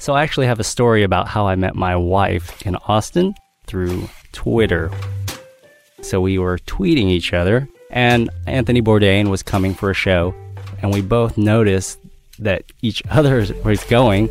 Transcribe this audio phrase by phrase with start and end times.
[0.00, 3.34] So I actually have a story about how I met my wife in Austin
[3.66, 4.90] through Twitter.
[6.00, 10.34] So we were tweeting each other, and Anthony Bourdain was coming for a show,
[10.80, 11.98] and we both noticed
[12.38, 14.30] that each other was going.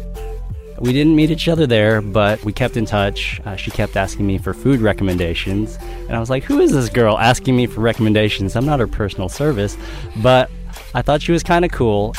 [0.80, 3.40] We didn't meet each other there, but we kept in touch.
[3.46, 5.78] Uh, she kept asking me for food recommendations,
[6.08, 8.56] and I was like, Who is this girl asking me for recommendations?
[8.56, 9.78] I'm not her personal service,
[10.16, 10.50] but
[10.96, 12.16] I thought she was kind of cool.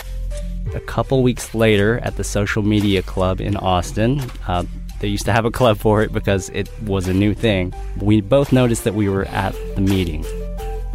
[0.75, 4.65] A couple weeks later, at the Social Media Club in Austin, uh,
[5.01, 7.75] they used to have a club for it because it was a new thing.
[7.99, 10.25] We both noticed that we were at the meeting.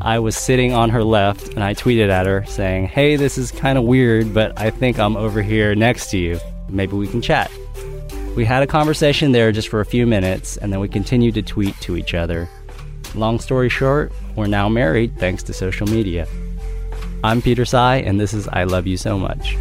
[0.01, 3.51] I was sitting on her left and I tweeted at her saying, Hey, this is
[3.51, 6.39] kind of weird, but I think I'm over here next to you.
[6.69, 7.51] Maybe we can chat.
[8.35, 11.41] We had a conversation there just for a few minutes and then we continued to
[11.41, 12.47] tweet to each other.
[13.15, 16.27] Long story short, we're now married thanks to social media.
[17.23, 19.55] I'm Peter Tsai, and this is I Love You So Much.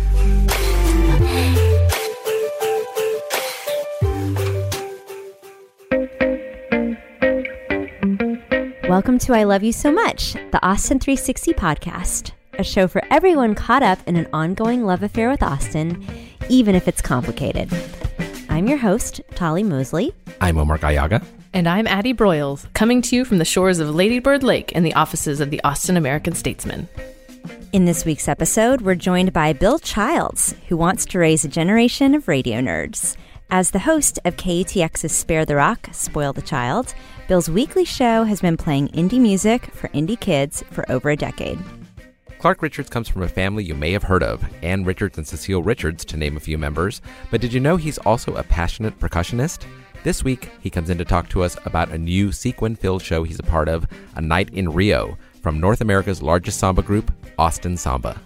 [8.88, 13.54] Welcome to I Love You So Much, the Austin 360 podcast, a show for everyone
[13.54, 16.06] caught up in an ongoing love affair with Austin,
[16.48, 17.70] even if it's complicated.
[18.48, 20.14] I'm your host, Tolly Moseley.
[20.40, 21.24] I'm Omar Gallaga.
[21.52, 24.94] And I'm Addie Broyles, coming to you from the shores of Ladybird Lake in the
[24.94, 26.88] offices of the Austin American Statesman.
[27.74, 32.14] In this week's episode, we're joined by Bill Childs, who wants to raise a generation
[32.14, 33.16] of radio nerds.
[33.50, 36.94] As the host of KUTX's Spare the Rock, Spoil the Child,
[37.26, 41.58] Bill's weekly show has been playing indie music for indie kids for over a decade.
[42.38, 45.64] Clark Richards comes from a family you may have heard of, Ann Richards and Cecile
[45.64, 47.02] Richards, to name a few members.
[47.32, 49.66] But did you know he's also a passionate percussionist?
[50.04, 53.24] This week, he comes in to talk to us about a new sequin filled show
[53.24, 57.78] he's a part of, A Night in Rio, from North America's largest samba group, Austin
[57.78, 58.20] Samba.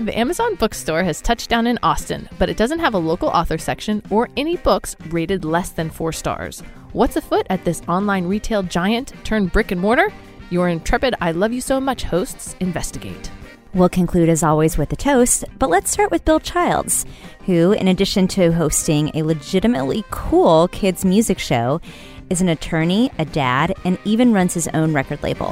[0.00, 3.58] The Amazon bookstore has touched down in Austin, but it doesn't have a local author
[3.58, 6.64] section or any books rated less than four stars.
[6.92, 10.12] What's afoot at this online retail giant turned brick and mortar?
[10.50, 13.30] Your intrepid I Love You So Much hosts investigate.
[13.74, 17.04] We'll conclude as always with a toast, but let's start with Bill Childs,
[17.44, 21.78] who, in addition to hosting a legitimately cool kids' music show,
[22.30, 25.50] is an attorney, a dad, and even runs his own record label.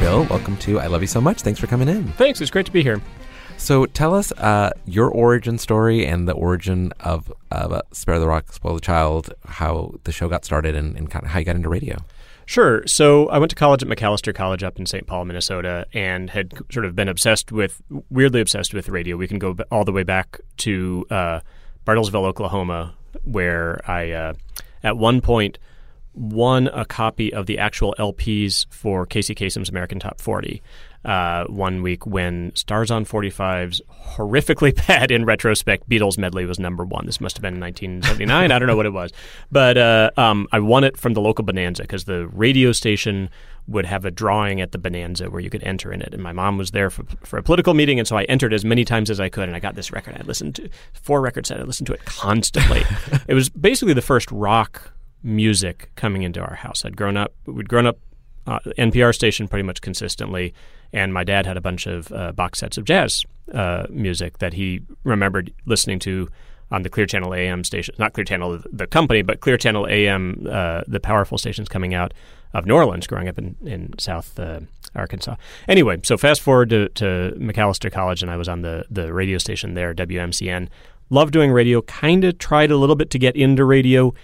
[0.00, 1.42] Bill, welcome to I Love You So Much.
[1.42, 2.08] Thanks for coming in.
[2.12, 2.40] Thanks.
[2.40, 3.02] It's great to be here.
[3.58, 8.26] So tell us uh, your origin story and the origin of, of uh, Spare the
[8.26, 11.44] Rock, Spoil the Child, how the show got started, and, and kind of how you
[11.44, 11.98] got into radio.
[12.52, 12.86] Sure.
[12.86, 15.06] So I went to college at Macalester College up in St.
[15.06, 17.80] Paul, Minnesota, and had sort of been obsessed with,
[18.10, 19.16] weirdly obsessed with radio.
[19.16, 21.40] We can go all the way back to uh,
[21.86, 24.34] Bartlesville, Oklahoma, where I, uh,
[24.82, 25.58] at one point,
[26.12, 30.62] won a copy of the actual LPs for Casey Kasem's American Top 40
[31.04, 33.80] uh, one week when Stars on 45's
[34.14, 37.06] horrifically bad in retrospect Beatles medley was number one.
[37.06, 38.52] This must have been 1979.
[38.52, 39.12] I don't know what it was.
[39.50, 43.30] But uh, um, I won it from the local Bonanza because the radio station
[43.68, 46.12] would have a drawing at the Bonanza where you could enter in it.
[46.12, 48.64] And my mom was there for, for a political meeting, and so I entered as
[48.64, 49.48] many times as I could.
[49.48, 50.16] And I got this record.
[50.18, 51.50] I listened to four records.
[51.50, 52.82] I listened to it constantly.
[53.28, 54.92] it was basically the first rock
[55.22, 56.84] music coming into our house.
[56.84, 57.32] I'd grown up.
[57.46, 57.98] We'd grown up
[58.46, 60.52] uh, NPR station pretty much consistently,
[60.92, 64.54] and my dad had a bunch of uh, box sets of jazz uh, music that
[64.54, 66.28] he remembered listening to
[66.70, 70.46] on the Clear Channel AM station, not Clear Channel the company, but Clear Channel AM,
[70.50, 72.14] uh, the powerful stations coming out
[72.54, 74.60] of New Orleans, growing up in in South uh,
[74.94, 75.36] Arkansas.
[75.68, 79.38] Anyway, so fast forward to, to Macalester College, and I was on the the radio
[79.38, 80.68] station there, WMCN.
[81.10, 81.82] Loved doing radio.
[81.82, 84.14] Kind of tried a little bit to get into radio.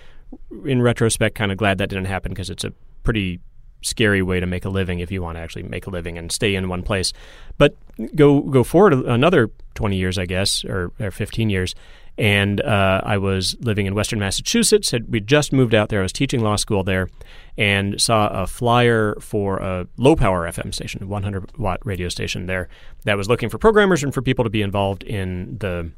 [0.64, 3.40] In retrospect, kind of glad that didn't happen because it's a pretty
[3.82, 6.32] scary way to make a living if you want to actually make a living and
[6.32, 7.12] stay in one place.
[7.56, 7.76] But
[8.14, 11.74] go go forward another 20 years, I guess, or, or 15 years,
[12.16, 14.90] and uh, I was living in Western Massachusetts.
[14.90, 16.00] Had, we just moved out there.
[16.00, 17.08] I was teaching law school there,
[17.56, 22.68] and saw a flyer for a low power FM station, 100 watt radio station there,
[23.04, 25.90] that was looking for programmers and for people to be involved in the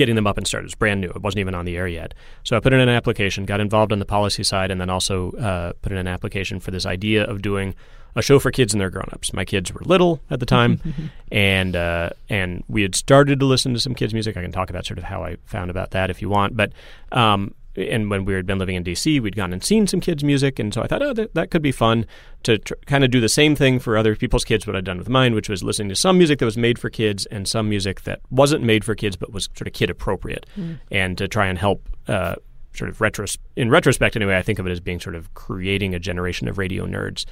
[0.00, 0.64] getting them up and started.
[0.64, 1.10] It was brand new.
[1.10, 2.14] It wasn't even on the air yet.
[2.42, 5.32] So I put in an application, got involved on the policy side, and then also
[5.32, 7.74] uh, put in an application for this idea of doing
[8.16, 9.34] a show for kids and their grown-ups.
[9.34, 10.80] My kids were little at the time,
[11.30, 14.38] and uh, and we had started to listen to some kids' music.
[14.38, 16.72] I can talk about sort of how I found about that if you want, but
[17.12, 20.24] um, and when we had been living in DC, we'd gone and seen some kids'
[20.24, 22.06] music, and so I thought, oh, that, that could be fun
[22.42, 24.66] to tr- kind of do the same thing for other people's kids.
[24.66, 26.90] What I'd done with mine, which was listening to some music that was made for
[26.90, 30.46] kids and some music that wasn't made for kids but was sort of kid appropriate,
[30.58, 30.78] mm.
[30.90, 32.34] and to try and help uh,
[32.74, 35.94] sort of retros- in retrospect anyway, I think of it as being sort of creating
[35.94, 37.24] a generation of radio nerds.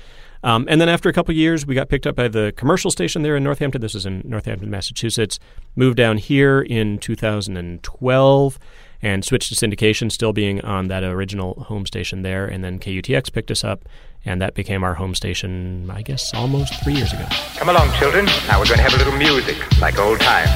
[0.43, 3.23] Um, and then after a couple years, we got picked up by the commercial station
[3.23, 3.81] there in Northampton.
[3.81, 5.39] This is in Northampton, Massachusetts.
[5.75, 8.59] Moved down here in 2012
[9.03, 12.47] and switched to syndication, still being on that original home station there.
[12.47, 13.85] And then KUTX picked us up,
[14.25, 17.27] and that became our home station, I guess, almost three years ago.
[17.57, 18.27] Come along, children.
[18.47, 20.51] Now we're going to have a little music, like old times.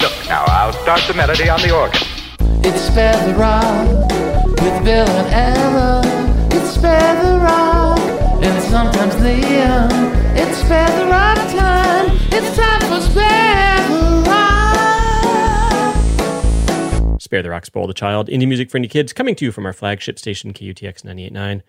[0.00, 2.00] Look, now I'll start the melody on the organ.
[2.62, 3.88] It's Spare the Rock
[4.60, 6.02] with Bill and Ella.
[6.52, 7.98] It's Spare the Rock,
[8.42, 9.90] and it's sometimes Liam.
[10.36, 12.16] It's Spare the Rock time.
[12.32, 14.49] It's time for Spare the Rock.
[17.30, 19.64] Spare the Rock, Spoil the Child, indie music for indie kids, coming to you from
[19.64, 21.62] our flagship station, KUTX 98.9.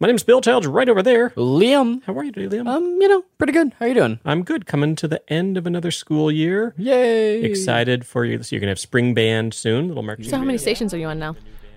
[0.00, 1.30] My name's Bill Child's right over there.
[1.30, 2.02] Liam.
[2.04, 2.68] How are you today, Liam?
[2.68, 3.72] Um, you know, pretty good.
[3.78, 4.20] How are you doing?
[4.26, 4.66] I'm good.
[4.66, 6.74] Coming to the end of another school year.
[6.76, 7.40] Yay!
[7.42, 8.42] Excited for you.
[8.42, 10.48] So you're going to have spring band soon, little marching So how band.
[10.48, 11.36] many stations are you on now?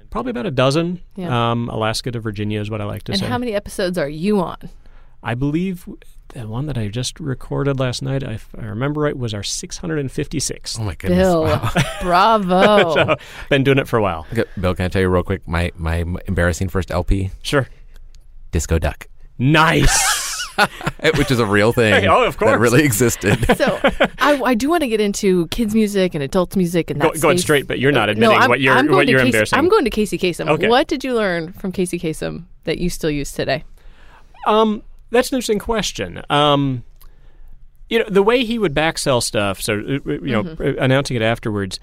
[0.09, 0.99] Probably about a dozen.
[1.15, 1.51] Yeah.
[1.51, 3.25] Um, Alaska to Virginia is what I like to And say.
[3.27, 4.57] And how many episodes are you on?
[5.23, 5.87] I believe
[6.33, 9.43] the one that I just recorded last night, I- if I remember right, was our
[9.43, 10.79] 656.
[10.79, 11.17] Oh my goodness.
[11.19, 11.43] Bill.
[11.43, 11.71] Wow.
[12.01, 12.93] Bravo.
[13.01, 13.15] So,
[13.49, 14.25] been doing it for a while.
[14.31, 17.67] Okay, Bill, can I tell you real quick my my embarrassing first LP, Sure.
[18.51, 19.07] Disco Duck,
[19.37, 20.19] Nice.
[21.17, 22.05] which is a real thing.
[22.07, 22.51] Oh, of course.
[22.51, 23.37] that really existed.
[23.57, 23.79] so
[24.19, 27.37] I, I do want to get into kids' music and adults' music and Go, going
[27.37, 29.27] straight, but you're not No, admitting I'm, what you're I'm going what to you're Casey,
[29.29, 29.57] embarrassing.
[29.59, 30.49] I'm going to Casey Kasem.
[30.49, 30.67] Okay.
[30.67, 33.63] What did you learn from Casey Kasem that you still use today?
[34.45, 36.21] Um, that's an interesting question.
[36.29, 36.83] Um,
[37.89, 40.63] you know, the way he would back sell stuff, so uh, you know, Mm-hmm.
[40.79, 41.79] uh, announcing it afterwards,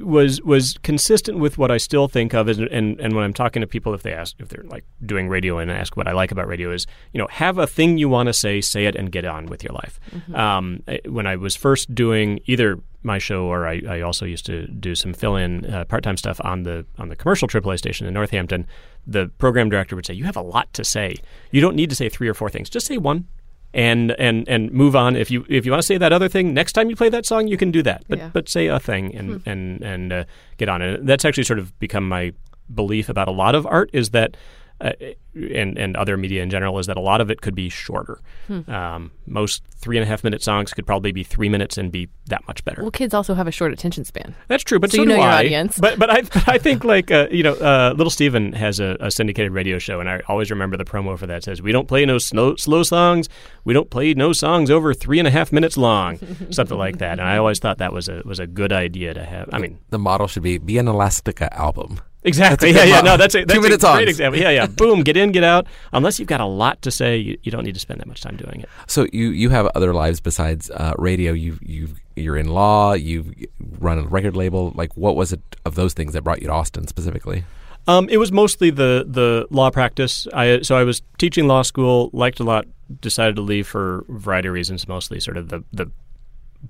[0.00, 3.60] was was consistent with what I still think of as, and and when I'm talking
[3.60, 6.30] to people, if they ask if they're like doing radio and ask what I like
[6.30, 9.10] about radio is, you know, have a thing you want to say, say it, and
[9.10, 10.00] get on with your life.
[10.14, 10.34] Mm-hmm.
[10.34, 14.66] Um, when I was first doing either my show or I, I also used to
[14.68, 18.66] do some fill-in uh, part-time stuff on the on the commercial AAA station in Northampton.
[19.06, 21.16] The program director would say, "You have a lot to say.
[21.50, 22.70] You don't need to say three or four things.
[22.70, 23.26] Just say one."
[23.74, 25.16] And, and and move on.
[25.16, 27.24] If you if you want to say that other thing next time you play that
[27.24, 28.04] song, you can do that.
[28.06, 28.30] But Yeah.
[28.32, 30.24] but say a thing and and and uh,
[30.58, 31.06] get on it.
[31.06, 32.32] That's actually sort of become my
[32.74, 34.36] belief about a lot of art is that.
[34.82, 34.92] Uh,
[35.34, 38.20] and and other media in general is that a lot of it could be shorter.
[38.66, 42.08] Um, most three and a half minute songs could probably be three minutes and be
[42.26, 42.82] that much better.
[42.82, 44.34] Well, kids also have a short attention span.
[44.48, 45.38] That's true, but So so, you do know your I.
[45.38, 45.78] audience.
[45.78, 46.16] But but I
[46.52, 50.00] I think like uh, you know, uh, Little Steven has a, a syndicated radio show,
[50.00, 52.82] and I always remember the promo for that says we don't play no slow slow
[52.82, 53.28] songs,
[53.64, 56.18] we don't play no songs over three and a half minutes long,
[56.50, 57.12] something like that.
[57.20, 59.48] And I always thought that was a was a good idea to have.
[59.52, 62.00] I mean, the model should be be an Elastica album.
[62.24, 62.70] Exactly.
[62.70, 62.94] Yeah, yeah.
[62.96, 63.04] model.
[63.12, 64.08] No, that's a, that's a Two-minute great songs.
[64.08, 64.40] example.
[64.40, 64.66] Yeah, yeah.
[64.66, 65.66] Boom, get in, get out.
[65.92, 68.20] Unless you've got a lot to say, you, you don't need to spend that much
[68.20, 68.68] time doing it.
[68.86, 71.32] So you you have other lives besides uh, radio.
[71.32, 72.92] You you you're in law.
[72.92, 73.32] You
[73.78, 74.72] run a record label.
[74.74, 77.44] Like, what was it of those things that brought you to Austin specifically?
[77.88, 80.28] Um, it was mostly the the law practice.
[80.32, 82.66] I so I was teaching law school, liked a lot,
[83.00, 84.86] decided to leave for a variety of reasons.
[84.86, 85.90] Mostly, sort of the the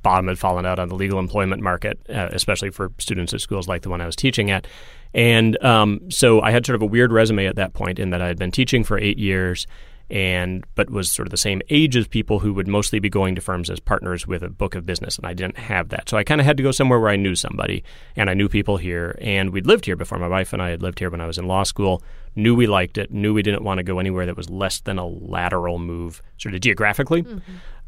[0.02, 3.68] bottom had fallen out on the legal employment market, uh, especially for students at schools
[3.68, 4.66] like the one I was teaching at.
[5.14, 8.22] And um, so I had sort of a weird resume at that point in that
[8.22, 9.66] I had been teaching for eight years,
[10.10, 13.34] and but was sort of the same age as people who would mostly be going
[13.34, 16.08] to firms as partners with a book of business, and I didn't have that.
[16.08, 17.82] So I kind of had to go somewhere where I knew somebody,
[18.16, 20.18] and I knew people here, and we'd lived here before.
[20.18, 22.02] My wife and I had lived here when I was in law school.
[22.34, 23.12] Knew we liked it.
[23.12, 26.54] Knew we didn't want to go anywhere that was less than a lateral move, sort
[26.54, 27.26] of geographically,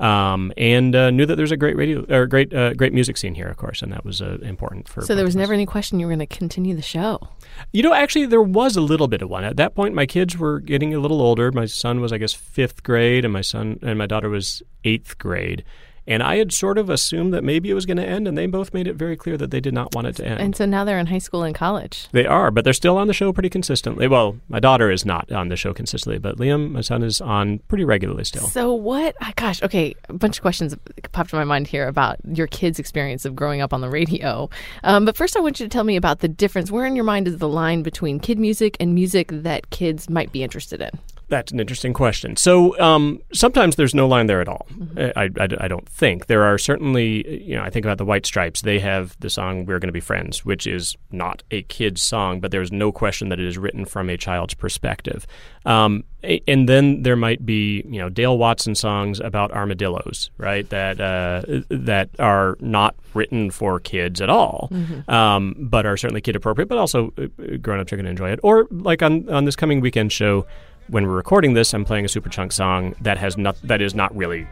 [0.01, 3.35] um, and uh, knew that there's a great radio or great uh, great music scene
[3.35, 5.01] here, of course, and that was uh, important for.
[5.03, 7.31] So there was never any question you were going to continue the show.
[7.73, 9.45] You know, actually, there was a little bit of one.
[9.45, 11.51] At that point, my kids were getting a little older.
[11.51, 15.19] My son was, I guess, fifth grade, and my son and my daughter was eighth
[15.19, 15.65] grade.
[16.07, 18.47] And I had sort of assumed that maybe it was going to end, and they
[18.47, 20.41] both made it very clear that they did not want it to end.
[20.41, 22.09] And so now they're in high school and college.
[22.13, 24.07] they are, but they're still on the show pretty consistently.
[24.07, 27.59] Well, my daughter is not on the show consistently, but Liam, my son, is on
[27.69, 28.47] pretty regularly still.
[28.49, 29.17] So what?
[29.21, 29.95] ah, Gosh, okay.
[30.09, 30.77] A bunch of questions
[31.13, 34.49] popped in my mind here about your kids' experience of growing up on the radio.
[34.83, 36.71] Um, but first, I want you to tell me about the difference.
[36.71, 40.33] Where in your mind is the line between kid music and music that kids might
[40.33, 40.91] be interested in?
[41.29, 42.37] That's an interesting question.
[42.37, 44.67] So um, sometimes there's no line there at all.
[44.97, 46.27] I, I, I don't think.
[46.27, 48.63] There are certainly, you know, I think about the White Stripes.
[48.63, 52.41] They have the song We're Going to Be Friends, which is not a kid's song,
[52.41, 55.27] but there's no question that it is written from a child's perspective.
[55.65, 56.05] Um,
[56.47, 60.69] and then there might be, you know, Dale Watson songs about armadillos, right?
[60.71, 64.71] That uh, that are not written for kids at all,
[65.09, 68.31] um, but are certainly kid appropriate, but also uh, grown ups are going to enjoy
[68.31, 68.41] it.
[68.43, 70.47] Or like on on this coming weekend show,
[70.89, 74.15] when we're recording this, I'm playing a Superchunk song that has not that is not
[74.17, 74.47] really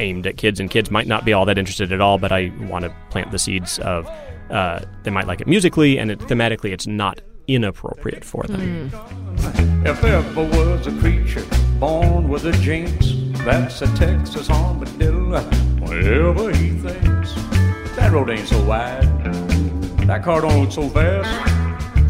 [0.00, 2.18] aimed at kids, and kids might not be all that interested at all.
[2.18, 4.08] But I want to plant the seeds of
[4.50, 8.90] uh, they might like it musically, and it, thematically, it's not inappropriate for them.
[9.84, 11.44] If ever was a creature
[11.78, 13.12] born with a jinx,
[13.44, 15.42] that's a Texas armadillo.
[16.52, 17.34] He thinks.
[17.96, 19.02] That road ain't so wide.
[20.06, 21.28] That car don't so fast.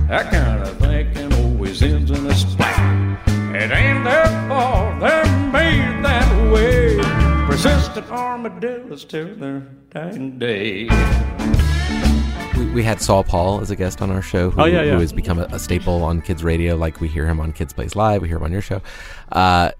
[0.08, 2.23] That kind of thinking always ends in.
[3.56, 4.98] It ain't their fault.
[5.00, 6.96] They're made that way.
[7.46, 10.88] Persistent armadillos till their dying day.
[12.58, 14.94] We, we had Saul Paul as a guest on our show, who, Oh, yeah, yeah.
[14.94, 16.74] who has become a, a staple on kids radio.
[16.76, 18.82] Like we hear him on Kids Place Live, we hear him on your show.
[19.30, 19.70] Uh,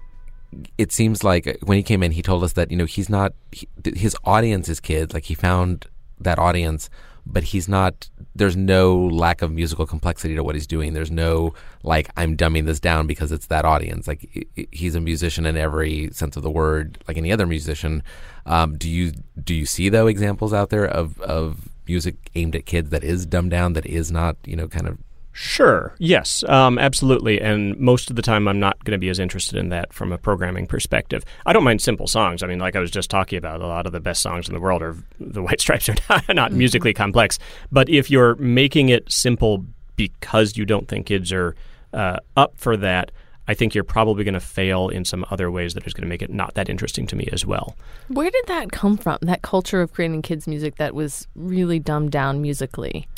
[0.77, 3.33] it seems like when he came in, he told us that you know he's not
[3.51, 5.13] he, his audience is kids.
[5.13, 5.85] Like he found
[6.21, 6.89] that audience,
[7.25, 8.09] but he's not.
[8.35, 10.93] There's no lack of musical complexity to what he's doing.
[10.93, 11.53] There's no
[11.83, 14.07] like I'm dumbing this down because it's that audience.
[14.07, 17.45] Like he- he- he's a musician in every sense of the word, like any other
[17.47, 18.03] musician.
[18.45, 19.13] Um, do you
[19.43, 23.25] do you see though examples out there of of music aimed at kids that is
[23.25, 24.97] dumbed down, that is not you know kind of
[25.37, 25.93] Sure.
[25.99, 26.45] Yes.
[26.47, 27.41] Um, absolutely.
[27.41, 30.13] And most of the time, I'm not going to be as interested in that from
[30.13, 31.25] a programming perspective.
[31.45, 32.41] I don't mind simple songs.
[32.41, 34.53] I mean, like I was just talking about, a lot of the best songs in
[34.53, 37.37] the world are the White Stripes are not, not musically complex.
[37.69, 39.65] But if you're making it simple
[39.97, 41.53] because you don't think kids are
[41.91, 43.11] uh, up for that,
[43.45, 46.07] I think you're probably going to fail in some other ways that is going to
[46.09, 47.75] make it not that interesting to me as well.
[48.07, 49.17] Where did that come from?
[49.21, 53.09] That culture of creating kids music that was really dumbed down musically.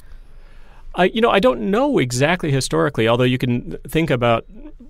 [0.97, 4.45] I, you know, I don't know exactly historically, although you can think about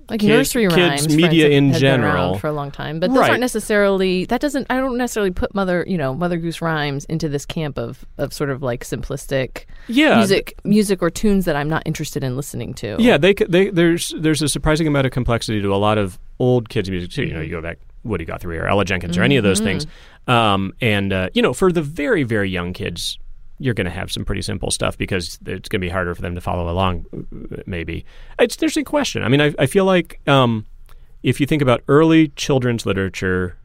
[0.10, 2.40] Like nursery rhymes, for media in general.
[2.40, 3.30] for a long time, but those Right.
[3.32, 4.24] aren't necessarily.
[4.26, 4.68] That doesn't.
[4.70, 8.32] I don't necessarily put mother, you know, Mother Goose rhymes into this camp of of
[8.34, 12.74] sort of like simplistic Yeah, music, music or tunes that I'm not interested in listening
[12.76, 12.96] to.
[13.00, 16.70] Yeah, they, they there's there's a surprising amount of complexity to a lot of old
[16.70, 17.24] kids music too.
[17.26, 19.86] You know, you go back Woody Guthrie or Ella Jenkins or any of those things,
[20.28, 23.20] um, and uh, you know, for the very very young kids,
[23.60, 26.22] you're going to have some pretty simple stuff because it's going to be harder for
[26.22, 27.06] them to follow along.
[27.14, 28.06] uh, Maybe
[28.40, 29.24] it's an interesting question.
[29.24, 30.66] I mean, I, I feel like um,
[31.24, 33.58] if you think about early children's literature,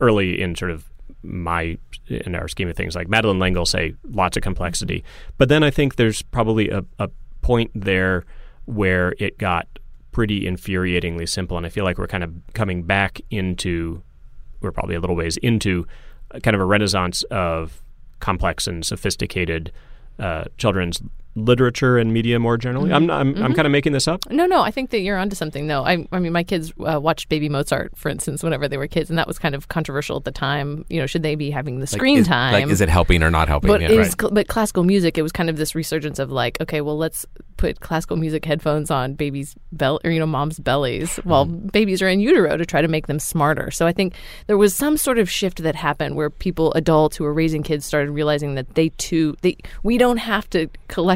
[0.00, 0.88] early in sort of
[1.22, 5.04] my in our scheme of things, like Madeleine L'Engle say lots of complexity,
[5.38, 7.08] but then I think there's probably a, a
[7.40, 8.24] point there
[8.66, 9.66] where it got
[10.12, 14.02] pretty infuriatingly simple, and I feel like we're kind of coming back into
[14.60, 15.86] we're probably a little ways into
[16.42, 17.82] kind of a renaissance of
[18.22, 19.70] complex and sophisticated
[20.18, 21.02] uh, children's
[21.34, 22.92] literature and media more generally.
[22.92, 24.30] I'm, I'm, I'm kind of making this up.
[24.30, 25.66] No, no, I think that you're onto something.
[25.66, 25.84] though.
[25.84, 29.10] I, I mean, my kids uh, watched Baby Mozart, for instance, whenever they were kids,
[29.10, 30.84] and that was kind of controversial at the time.
[30.88, 32.52] You know, should they be having the like, screen is, time?
[32.52, 33.68] Like, is it helping or not helping?
[33.68, 34.20] But yeah, it right.
[34.20, 37.24] cl- but classical music, it was kind of this resurgence of like, okay, well, let's
[37.56, 41.68] put classical music headphones on babies' bell or you know, mom's bellies while Mm-hmm.
[41.68, 43.70] babies are in utero to try to make them smarter.
[43.70, 44.14] So I think
[44.46, 47.84] there was some sort of shift that happened where people, adults who were raising kids,
[47.84, 50.68] started realizing that they too, they we don't have to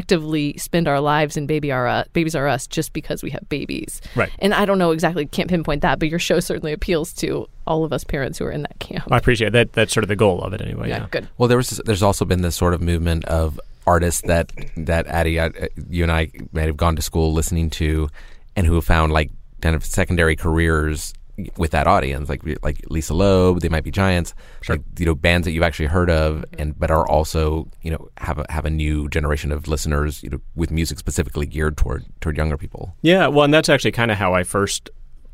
[0.07, 3.47] collectively spend our lives in baby are us, babies are us just because we have
[3.49, 4.01] babies.
[4.15, 4.31] Right.
[4.39, 7.83] And I don't know exactly, can't pinpoint that, but your show certainly appeals to all
[7.83, 9.11] of us parents who are in that camp.
[9.11, 9.73] I appreciate that.
[9.73, 10.89] That's sort of the goal of it, anyway.
[10.89, 11.27] Yeah, good.
[11.37, 15.39] Well, there was there's also been this sort of movement of artists that that Addie,
[15.39, 15.49] uh,
[15.89, 18.09] you and I might have gone to school listening to,
[18.55, 21.13] and who have found like kind of secondary careers
[21.57, 24.33] with that audience, like like Lisa Loeb, they might be giants,
[24.67, 28.09] like you know bands that you've actually heard of, and but are also you know
[28.17, 32.05] have a have a new generation of listeners, you know, with music specifically geared toward
[32.21, 32.95] toward younger people.
[33.01, 34.89] Yeah, well, and that's actually kind of how I first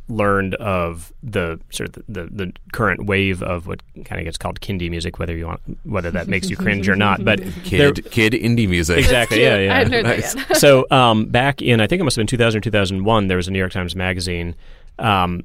[0.09, 4.37] learned of the sort of the, the, the current wave of what kind of gets
[4.37, 7.23] called kindie music, whether you want whether that makes you cringe or not.
[7.23, 8.97] But Kid kid indie music.
[8.97, 9.73] exactly, yeah, yeah.
[9.73, 12.61] I hadn't that so um, back in I think it must have been 2000 or
[12.61, 14.55] 2001, there was a New York Times Magazine
[14.99, 15.43] um,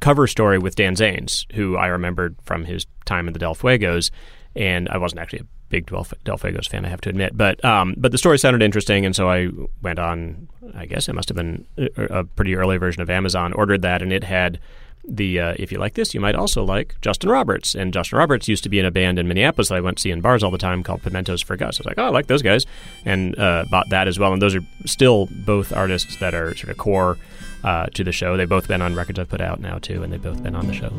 [0.00, 4.10] cover story with Dan Zanes, who I remembered from his time in the Del Fuegos,
[4.54, 7.64] and I wasn't actually a big Del, Del Fuegos fan, I have to admit, but
[7.64, 9.48] um, but the story sounded interesting, and so I
[9.82, 10.48] went on.
[10.74, 11.66] I guess it must have been
[11.96, 13.52] a, pretty early version of Amazon.
[13.52, 14.60] Ordered that, and it had
[15.06, 17.74] the uh, if you like this, you might also like Justin Roberts.
[17.74, 20.02] And Justin Roberts used to be in a band in Minneapolis that I went to
[20.02, 21.78] see in bars all the time called Pimentos for Gus.
[21.78, 22.66] I was like, oh, I like those guys,
[23.04, 24.32] and uh, bought that as well.
[24.32, 27.18] And those are still both artists that are sort of core
[27.64, 28.36] uh, to the show.
[28.36, 30.66] They've both been on records I've put out now too, and they've both been on
[30.66, 30.92] the show.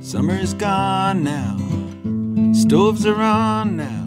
[0.00, 1.56] Summer's gone now,
[2.54, 4.06] stoves are on now.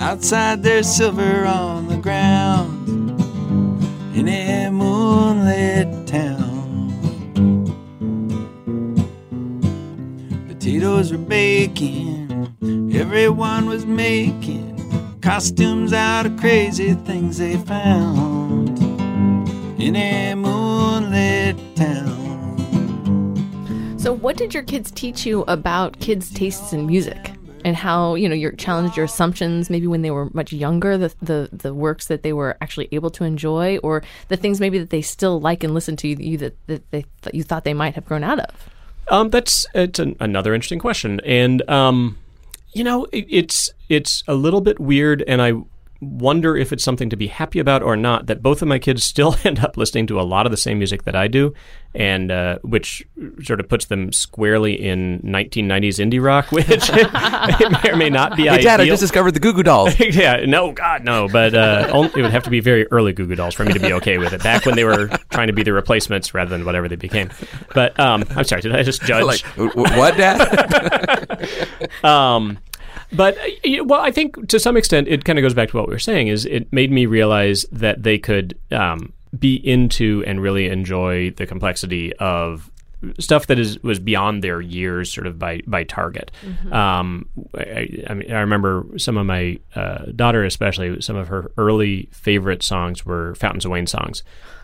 [0.00, 2.88] Outside there's silver on the ground
[4.16, 6.54] in a moonlit town.
[10.48, 14.66] Potatoes were baking, everyone was making
[15.20, 18.37] costumes out of crazy things they found
[19.88, 22.58] in a moonlit town.
[23.98, 27.32] So, what did your kids teach you about kids' tastes in music?
[27.64, 31.12] and how you know you challenged your assumptions maybe when they were much younger the,
[31.20, 34.90] the the works that they were actually able to enjoy or the things maybe that
[34.90, 37.96] they still like and listen to you that, that they that you thought they might
[37.96, 38.70] have grown out of
[39.08, 42.16] Um, that's it's an, another interesting question, and um,
[42.72, 45.52] you know, it, it's it's a little bit weird, and I
[46.00, 48.26] wonder if it's something to be happy about or not.
[48.26, 50.78] That both of my kids still end up listening to a lot of the same
[50.78, 51.54] music that I do,
[51.94, 53.06] and uh, which
[53.42, 56.90] sort of puts them squarely in 1990s indie rock, which
[57.82, 58.64] may or may not be Hey, ideal.
[58.64, 59.98] Dad, I just discovered the Goo Goo Dolls.
[60.00, 61.28] yeah, no, God, no.
[61.28, 63.72] But uh, only, it would have to be very early Goo Goo Dolls for me
[63.72, 64.42] to be okay with it.
[64.42, 67.30] Back when they were trying to be the replacements rather than whatever they became.
[67.74, 69.24] But um, I'm sorry, did I just judge?
[69.24, 71.38] like, what, Dad?
[72.04, 72.58] Um,
[73.12, 75.88] but uh, well, I think to some extent it kind of goes back to what
[75.88, 76.28] we were saying.
[76.28, 81.46] Is it made me realize that they could um, be into and really enjoy the
[81.46, 82.70] complexity of
[83.18, 86.30] stuff that is was beyond their years, sort of by by target.
[86.72, 91.50] Um, I, I mean, I remember some of my uh, daughter, especially some of her
[91.56, 94.22] early favorite songs were Fountains of Wayne songs,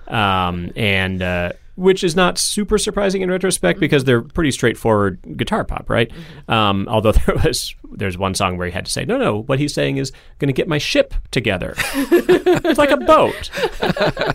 [0.09, 1.23] um, and.
[1.23, 6.11] Uh, which is not super surprising in retrospect because they're pretty straightforward guitar pop, right?
[6.49, 9.59] Um, although there was there's one song where he had to say, no, no, what
[9.59, 11.75] he's saying is going to get my ship together.
[11.95, 13.51] it's like a boat.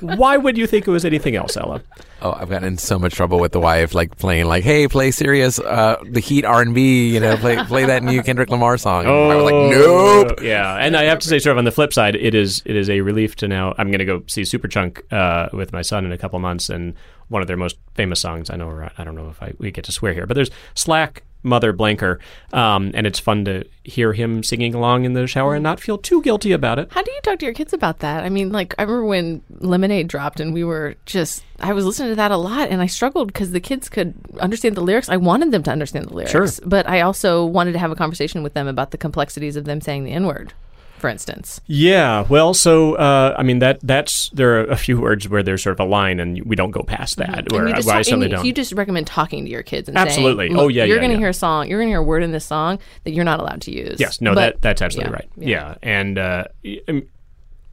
[0.01, 1.81] Why would you think it was anything else, Ella?
[2.21, 5.11] oh, I've gotten in so much trouble with the wife, like playing, like, hey, play
[5.11, 8.77] Sirius, uh, the Heat R and B, you know, play play that new Kendrick Lamar
[8.77, 9.05] song.
[9.05, 10.39] And I was like, nope.
[10.41, 12.75] Yeah, and I have to say, sort of on the flip side, it is it
[12.75, 13.73] is a relief to now.
[13.77, 16.95] I'm going to go see Superchunk uh, with my son in a couple months, and
[17.29, 18.49] one of their most famous songs.
[18.49, 21.23] I know, I don't know if I we get to swear here, but there's Slack.
[21.41, 22.19] Mother Blanker,
[22.51, 25.97] um, and it's fun to hear him singing along in the shower and not feel
[25.97, 26.89] too guilty about it.
[26.91, 28.25] How do you talk to your kids about that?
[28.25, 32.09] I mean, like I remember when Lemonade dropped, and we were just I was listening
[32.09, 35.07] to that a lot, and I struggled because the kids could understand the lyrics.
[35.07, 36.47] I wanted them to understand the lyrics, Sure.
[36.65, 39.79] but I also wanted to have a conversation with them about the complexities of them
[39.79, 40.51] saying the N word,
[40.99, 41.59] for instance.
[41.65, 45.63] Yeah, well, so uh, I mean that that's there are a few words where there's
[45.63, 47.51] sort of a line, and we don't go past that.
[47.51, 48.45] Where, and you just, I talk- and you- don't.
[48.45, 50.47] you just recommend talking to your kids and Absolutely.
[50.49, 51.19] saying, Oh, yeah, you're yeah, going to yeah.
[51.21, 53.39] hear a song, you're going to hear a word in this song that you're not
[53.39, 53.99] allowed to use.
[53.99, 55.29] Yes, no, But- that that's absolutely yeah, right.
[55.37, 56.43] Yeah, and uh,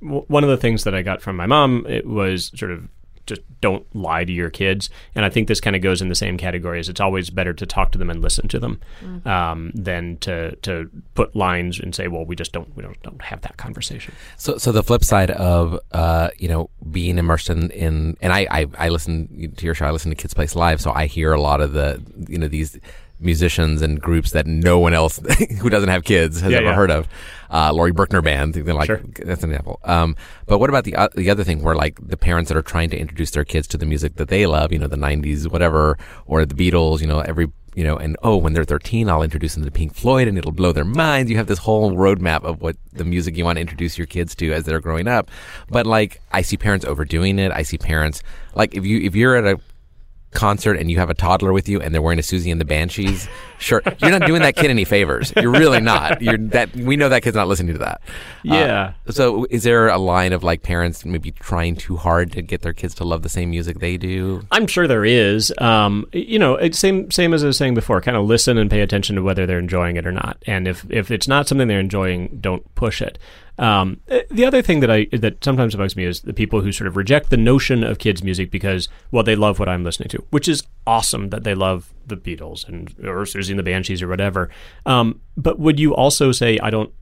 [0.01, 2.89] one of the things that I got from my mom it was sort of
[3.27, 6.15] just don't lie to your kids, and I think this kind of goes in the
[6.15, 8.81] same category as it's always better to talk to them and listen to them
[9.25, 13.23] um, than to to put lines and say, well, we just don't we don't don't
[13.23, 14.15] have that conversation.
[14.37, 18.47] So, so the flip side of uh, you know being immersed in, in and I,
[18.51, 19.87] I I listen to your show.
[19.87, 22.49] I listen to Kids Place Live, so I hear a lot of the you know
[22.49, 22.79] these
[23.19, 25.19] musicians and groups that no one else
[25.61, 26.75] who doesn't have kids has Yeah, ever yeah.
[26.75, 27.09] heard of.
[27.51, 29.01] Uh, Laurie Berkner Band, they're like Sure.
[29.25, 29.81] that's an example.
[29.85, 32.63] Um, but what about the uh, the other thing where like the parents that are
[32.63, 35.51] trying to introduce their kids to the music that they love, you know, the '90s,
[35.51, 39.23] whatever, or the Beatles, you know, every you know, and oh, when they're 13, I'll
[39.23, 41.31] introduce them to Pink Floyd and it'll blow their minds.
[41.31, 44.35] You have this whole roadmap of what the music you want to introduce your kids
[44.37, 45.31] to as they're growing up.
[45.69, 47.53] But like, I see parents overdoing it.
[47.53, 48.23] I see parents,
[48.55, 49.61] like, if you, if you're at a
[50.33, 52.65] concert and you have a toddler with you and they're wearing a Siouxsie and the
[52.65, 55.33] Banshees shirt, you're not doing that kid any favors.
[55.37, 56.21] You're really not.
[56.21, 58.01] You're that, we know that kid's not listening to that.
[58.43, 58.93] Yeah.
[59.07, 62.63] Uh, so is there a line of like parents maybe trying too hard to get
[62.63, 64.43] their kids to love the same music they do?
[64.51, 65.53] I'm sure there is.
[65.59, 68.01] Um, you know, it's same same as I was saying before.
[68.01, 70.37] Kind of listen and pay attention to whether they're enjoying it or not.
[70.47, 73.19] And if if it's not something they're enjoying, don't push it.
[73.59, 76.73] Um, eh, the other thing that I that sometimes bugs me is the people who
[76.73, 80.09] sort of reject the notion of kids music because well they love what I'm listening
[80.11, 84.03] to, which is awesome that they love the Beatles and or Siouxsie and the Banshees
[84.03, 84.51] or whatever.
[84.85, 86.93] Um, but would you also say I don't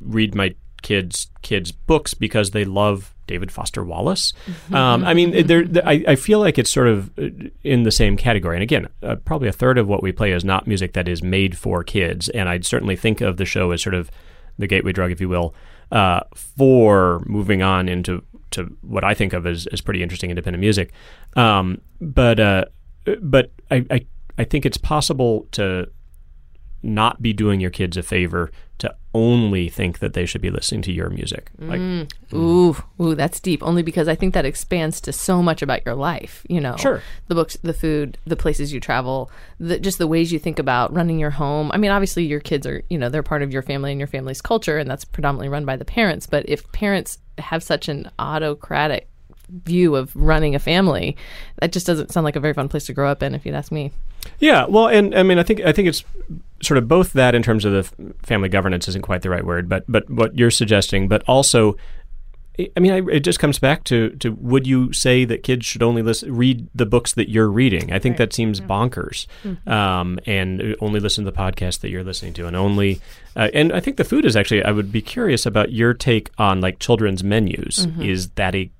[0.00, 4.32] read my kids kids books because they love David Foster Wallace.
[4.72, 7.28] Um, I mean, there, there- I, I feel like it's sort of uh,
[7.64, 8.56] in the same category.
[8.56, 11.22] And again, uh, probably a third of what we play is not music that is
[11.22, 12.28] made for kids.
[12.30, 14.10] And I'd certainly think of the show as sort of
[14.58, 15.54] the gateway drug, if you will,
[15.92, 20.60] uh, for moving on into to what I think of as, as pretty interesting independent
[20.60, 20.92] music.
[21.36, 22.64] Um, but uh,
[23.20, 24.06] but I, I
[24.38, 25.88] I think it's possible to
[26.82, 30.82] not be doing your kids a favor to only think that they should be listening
[30.82, 31.50] to your music.
[31.58, 32.06] Like, mm.
[32.30, 32.34] Mm.
[32.34, 33.62] Ooh, ooh, that's deep.
[33.62, 36.44] Only because I think that expands to so much about your life.
[36.48, 37.02] You know, Sure.
[37.28, 40.92] The books, the food, the places you travel, the, just the ways you think about
[40.92, 41.70] running your home.
[41.72, 44.08] I mean, obviously, your kids are, you know, they're part of your family and your
[44.08, 46.26] family's culture, and that's predominantly run by the parents.
[46.26, 49.08] But if parents have such an autocratic
[49.48, 51.16] view of running a family,
[51.60, 53.34] that just doesn't sound like a very fun place to grow up in.
[53.34, 53.92] If you'd ask me.
[54.40, 56.04] Yeah, well, and I mean, I think I think it's
[56.62, 59.68] sort of both that in terms of the family governance isn't quite the right word,
[59.68, 61.76] but but what you're suggesting, but also
[62.58, 65.82] I- mean, I, it just comes back to, to would you say that kids should
[65.82, 67.92] only listen, read the books that you're reading?
[67.92, 69.26] I think that seems bonkers.
[69.70, 73.00] Um, and only listen to the podcast that you're listening to, and only.
[73.34, 74.62] Uh, and I think the food is actually.
[74.64, 77.86] I would be curious about your take on like children's menus.
[78.00, 78.70] Is that a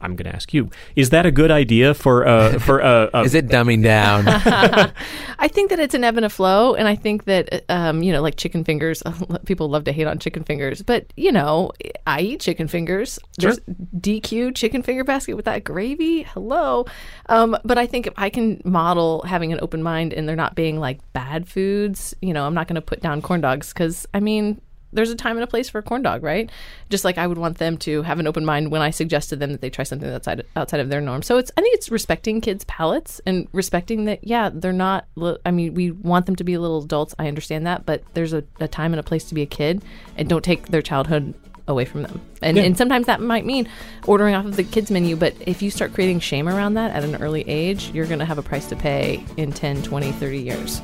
[0.00, 3.22] I'm going to ask you: Is that a good idea for uh, for uh, a
[3.22, 4.24] Is it dumbing down?
[5.38, 8.12] I think that it's an ebb and a flow, and I think that um, you
[8.12, 9.02] know, like chicken fingers.
[9.46, 11.72] People love to hate on chicken fingers, but you know,
[12.06, 13.18] I eat chicken fingers.
[13.38, 13.58] There's
[13.98, 16.22] DQ chicken finger basket with that gravy.
[16.22, 16.86] Hello,
[17.28, 20.54] um, but I think if I can model having an open mind and they're not
[20.54, 24.06] being like bad foods, you know, I'm not going to put down corn dogs because
[24.14, 24.60] I mean.
[24.92, 26.50] There's a time and a place for a corn dog, right?
[26.88, 29.36] Just like I would want them to have an open mind when I suggest to
[29.36, 31.22] them that they try something outside outside of their norm.
[31.22, 35.06] So it's I think it's respecting kids' palates and respecting that yeah they're not.
[35.44, 37.14] I mean we want them to be little adults.
[37.18, 39.82] I understand that, but there's a, a time and a place to be a kid,
[40.16, 41.34] and don't take their childhood
[41.68, 42.20] away from them.
[42.42, 43.68] And and sometimes that might mean
[44.06, 45.14] ordering off of the kids menu.
[45.14, 48.24] But if you start creating shame around that at an early age, you're going to
[48.24, 50.80] have a price to pay in 10, 20, 30 years.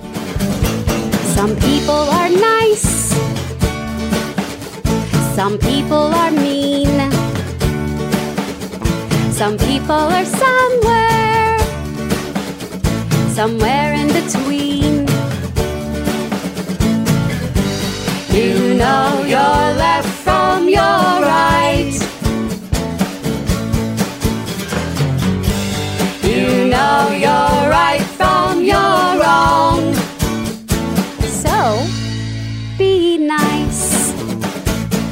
[1.35, 3.44] Some people are nice.
[5.35, 7.11] Some people are mean.
[9.33, 11.59] Some people are somewhere.
[13.35, 15.09] Somewhere in between.
[18.31, 21.93] You know your left from your right.
[26.23, 27.54] You know your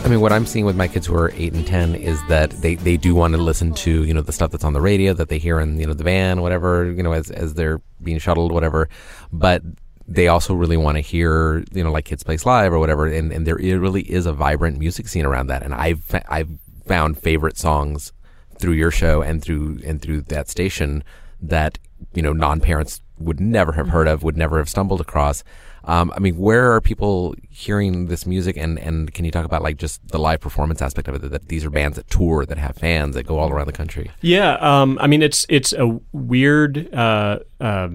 [0.05, 2.51] I mean, what I'm seeing with my kids who are eight and ten is that
[2.51, 5.15] they, they do want to listen to you know the stuff that's on the radio
[5.15, 8.19] that they hear in you know the van, whatever you know as as they're being
[8.19, 8.89] shuttled, whatever.
[9.33, 9.63] But
[10.09, 13.33] they also really want to hear you know like Kids Place Live or whatever, and
[13.33, 15.63] and there really is a vibrant music scene around that.
[15.63, 16.51] And I've I've
[16.85, 18.13] found favorite songs
[18.59, 21.05] through your show and through and through that station
[21.41, 21.79] that
[22.13, 25.45] you know non parents would never have heard of, would never have stumbled across.
[25.85, 29.63] Um, I mean, where are people hearing this music, and, and can you talk about
[29.63, 31.31] like just the live performance aspect of it?
[31.31, 34.11] That these are bands that tour, that have fans, that go all around the country.
[34.21, 37.89] Yeah, um, I mean it's it's a weird uh, uh,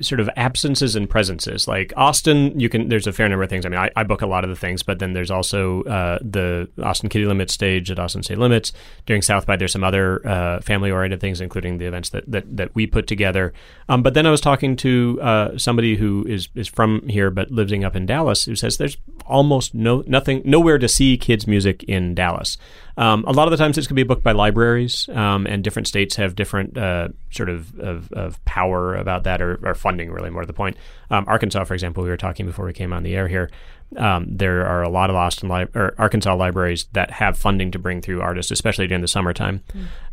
[0.00, 1.66] sort of absences and presences.
[1.66, 3.66] Like Austin, you can there's a fair number of things.
[3.66, 6.18] I mean, I, I book a lot of the things, but then there's also uh,
[6.20, 8.72] the Austin Kiddie Limits stage at Austin City Limits.
[9.06, 12.56] During South by, there's some other uh, family oriented things, including the events that that,
[12.56, 13.52] that we put together.
[13.88, 17.50] Um, but then I was talking to uh, somebody who is is from here but
[17.50, 21.82] living up in Dallas, who says there's almost no nothing nowhere to see kids music
[21.84, 22.56] in Dallas.
[22.96, 25.64] Um, a lot of the times it's going to be booked by libraries, um, and
[25.64, 30.10] different states have different uh, sort of, of, of power about that, or, or funding,
[30.10, 30.76] really, more to the point.
[31.10, 33.50] Um, Arkansas, for example, we were talking before we came on the air here.
[33.96, 37.78] Um, there are a lot of Austin li- or Arkansas libraries that have funding to
[37.78, 39.62] bring through artists, especially during the summertime.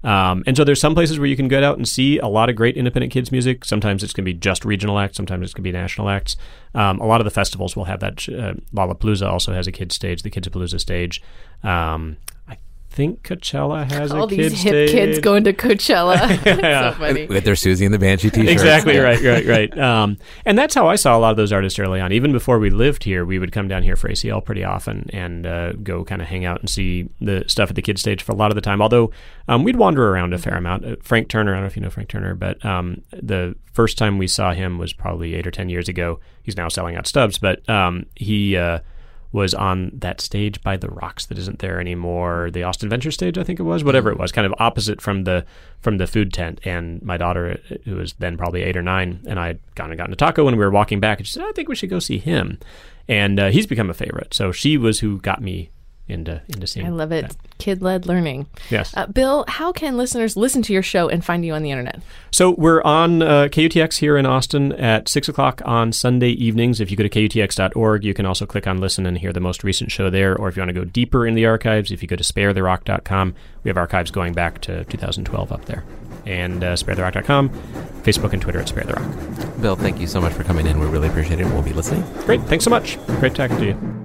[0.04, 2.50] Um, and so there's some places where you can get out and see a lot
[2.50, 3.66] of great independent kids music.
[3.66, 5.18] Sometimes it's going to be just regional acts.
[5.18, 6.36] Sometimes it's going to be national acts.
[6.76, 8.28] Um, a lot of the festivals will have that.
[8.30, 11.22] Uh, Lollapalooza also has a kids stage, the Kidsapalooza stage.
[11.64, 12.58] Um, I
[13.00, 14.92] think Coachella has All a these hip stage.
[14.92, 16.20] kids going to Coachella.
[16.60, 16.98] Yeah.
[16.98, 17.28] so.
[17.30, 18.52] With their Siouxsie and the Banshee T-shirts.
[18.52, 19.80] Exactly right, right, right.
[19.80, 22.12] Um, and that's how I saw a lot of those artists early on.
[22.12, 25.46] Even before we lived here, we would come down here for ACL pretty often and
[25.46, 28.34] uh, go kind of hang out and see the stuff at the kids stage for
[28.34, 28.82] a lot of the time.
[28.82, 29.12] Although
[29.48, 30.86] um, we'd wander around a fair amount.
[30.86, 33.98] Uh, Frank Turner, I don't know if you know Frank Turner, but um, the first
[33.98, 36.20] time we saw him was probably eight or ten years ago.
[36.44, 38.58] He's now selling out Stubb's, but um, he.
[38.58, 38.80] Uh,
[39.32, 42.50] was on that stage by the rocks that isn't there anymore.
[42.52, 45.24] The Austin Venture stage, I think it was, whatever it was, kind of opposite from
[45.24, 45.46] the
[45.82, 46.60] from the food tent.
[46.64, 49.98] And my daughter, who was then probably eight or nine, and I had gone and
[49.98, 51.90] gotten a taco when we were walking back, and she said, "I think we should
[51.90, 52.60] go see him."
[53.08, 54.34] And uh, he's become a favorite.
[54.34, 55.72] So she was who got me
[56.10, 56.86] into into seeing.
[56.86, 57.36] I love it.
[57.58, 58.48] Kid led learning.
[58.70, 58.96] Yes.
[58.96, 62.02] Uh, Bill, how can listeners listen to your show and find you on the internet?
[62.32, 66.80] So we're on uh, KUTX here in Austin at 6 o'clock on Sunday evenings.
[66.80, 69.64] If you go to KUTX.org, you can also click on listen and hear the most
[69.64, 70.38] recent show there.
[70.38, 73.36] Or if you want to go deeper in the archives, if you go to sparetherock.com,
[73.64, 75.84] we have archives going back to 2012 up there.
[76.26, 77.50] And uh, sparetherock.com,
[78.04, 79.62] Facebook and Twitter at Spare the Rock.
[79.62, 80.80] Bill, thank you so much for coming in.
[80.80, 81.46] We really appreciate it.
[81.46, 82.04] We'll be listening.
[82.26, 82.42] Great.
[82.44, 82.98] Thanks so much.
[83.20, 84.00] Great talking to you.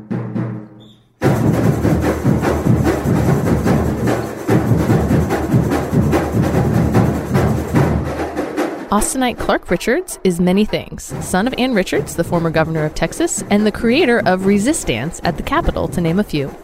[8.94, 13.42] Austinite Clark Richards is many things son of Ann Richards, the former governor of Texas,
[13.50, 16.54] and the creator of Resistance at the Capitol, to name a few.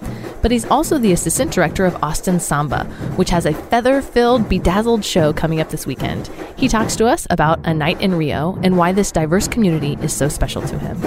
[0.40, 2.84] But he's also the assistant director of Austin Samba,
[3.16, 6.30] which has a feather filled, bedazzled show coming up this weekend.
[6.54, 10.12] He talks to us about A Night in Rio and why this diverse community is
[10.12, 11.00] so special to him.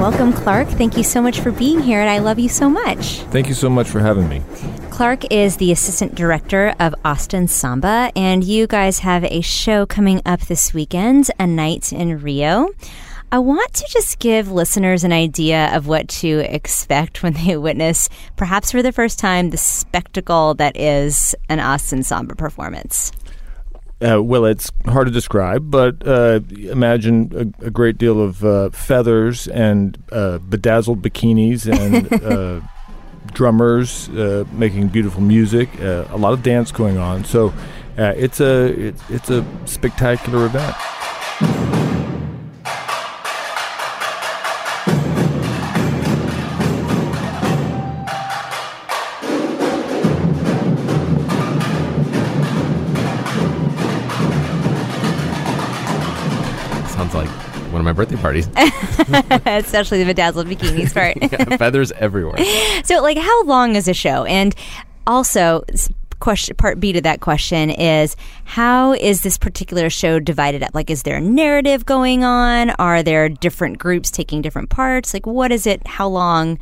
[0.00, 0.66] Welcome, Clark.
[0.66, 3.20] Thank you so much for being here, and I love you so much.
[3.30, 4.42] Thank you so much for having me.
[5.00, 10.20] Clark is the assistant director of Austin Samba, and you guys have a show coming
[10.26, 12.68] up this weekend, A Night in Rio.
[13.32, 18.10] I want to just give listeners an idea of what to expect when they witness,
[18.36, 23.10] perhaps for the first time, the spectacle that is an Austin Samba performance.
[24.06, 28.68] Uh, well, it's hard to describe, but uh, imagine a, a, great deal of uh,
[28.68, 32.60] feathers and uh, bedazzled bikinis and uh,
[33.32, 37.24] drummers uh, making beautiful music, a lot of dance going on.
[37.24, 37.52] So
[37.96, 40.76] it's a it's, it's a spectacular event.
[57.90, 58.48] My birthday parties.
[59.46, 61.16] Especially the bedazzled bikinis part.
[61.20, 62.38] yeah, feathers everywhere.
[62.84, 64.24] So, like, how long is a show?
[64.24, 64.54] And
[65.06, 65.62] also,
[66.18, 70.70] question part B to that question is how is this particular show divided up?
[70.74, 72.70] Like, is there a narrative going on?
[72.70, 75.12] Are there different groups taking different parts?
[75.12, 75.86] Like, what is it?
[75.86, 76.58] How long?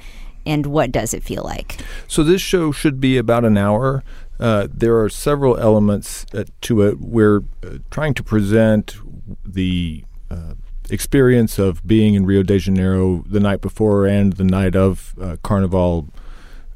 [0.46, 1.80] And what does it feel like?
[2.06, 4.02] So, this show should be about an hour.
[4.40, 7.00] Uh, there are several elements uh, to it.
[7.00, 8.96] We're uh, trying to present
[9.44, 10.54] the uh,
[10.90, 15.36] experience of being in Rio de Janeiro the night before and the night of uh,
[15.42, 16.08] Carnival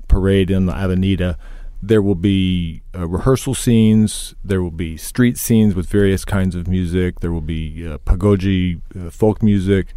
[0.09, 1.39] parade in the Avenida,
[1.83, 4.35] there will be uh, rehearsal scenes.
[4.45, 7.21] There will be street scenes with various kinds of music.
[7.21, 9.89] There will be uh, pagode, uh, folk music.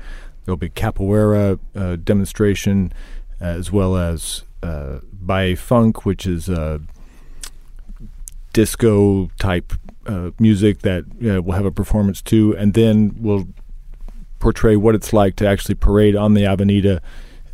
[0.45, 2.93] There will be capoeira uh, demonstration,
[3.39, 6.49] as well as uh, baile funk, which is
[8.56, 9.73] disco type
[10.08, 13.47] uh, music that uh, will have a performance too, and then we'll
[14.45, 17.01] portray what it's like to actually parade on the Avenida,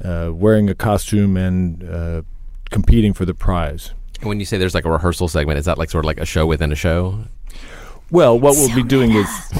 [0.04, 2.21] uh, wearing a costume and uh,
[2.69, 3.93] competing for the prize.
[4.19, 6.19] And when you say there's like a rehearsal segment, is that like sort of like
[6.19, 7.23] a show within a show?
[8.10, 9.30] Well, what we'll be doing is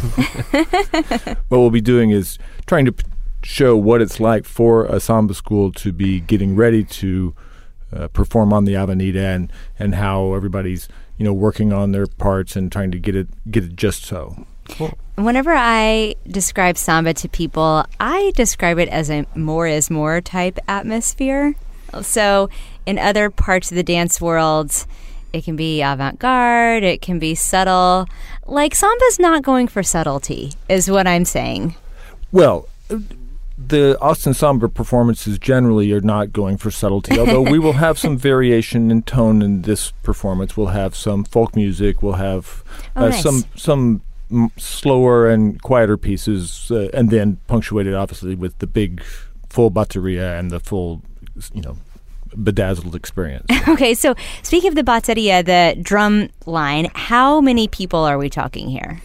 [1.48, 3.06] what we'll be doing is trying to p-
[3.44, 7.34] show what it's like for a samba school to be getting ready to
[7.96, 12.58] uh, perform on the Avenida and and how everybody's you know working on their parts
[12.58, 14.46] and trying to get it get it just so.
[14.72, 14.98] Cool.
[15.16, 20.58] Whenever I describe samba to people, I describe it as a more is more type
[20.68, 21.56] atmosphere.
[22.02, 22.50] So,
[22.86, 24.86] in other parts of the dance world,
[25.34, 28.08] it can be avant garde, it can be subtle.
[28.46, 31.76] Like, samba's not going for subtlety, is what I'm saying.
[32.32, 32.68] Well,
[33.68, 38.18] the Austin Samba performances generally are not going for subtlety, although we will have some
[38.32, 40.58] variation in tone in this performance.
[40.58, 42.64] We'll have some folk music, we'll have
[42.96, 43.22] oh, uh, nice.
[43.22, 44.02] some some
[44.32, 49.04] m- slower and quieter pieces, uh, and then punctuated obviously with the big
[49.50, 51.02] full bateria and the full,
[51.54, 51.78] you know,
[52.36, 53.46] bedazzled experience.
[53.68, 58.70] okay, so speaking of the bateria, the drum line, how many people are we talking
[58.70, 59.02] here?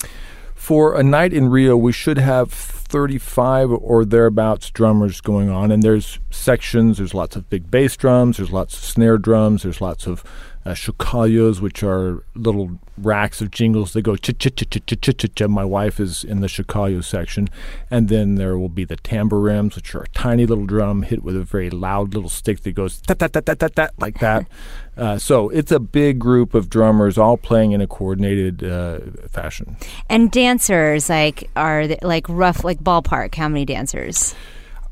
[0.55, 5.83] For a night in Rio, we should have 35 or thereabouts drummers going on, and
[5.83, 6.99] there's sections.
[6.99, 8.37] There's lots of big bass drums.
[8.37, 9.63] There's lots of snare drums.
[9.63, 10.25] There's lots of
[10.67, 15.17] uh, chocalhos, which are little racks of jingles that go ch ch ch ch ch
[15.17, 15.43] ch ch.
[15.43, 17.49] My wife is in the chocalho section,
[17.89, 21.37] and then there will be the tamburims, which are a tiny little drum hit with
[21.37, 24.47] a very loud little stick that goes tat tat tat tat tat tat like that.
[24.97, 28.99] Uh, so it's a big group of drummers all playing in a coordinated uh,
[29.29, 29.77] fashion.
[30.09, 33.35] And dancers, like are they, like rough, like ballpark.
[33.35, 34.35] How many dancers?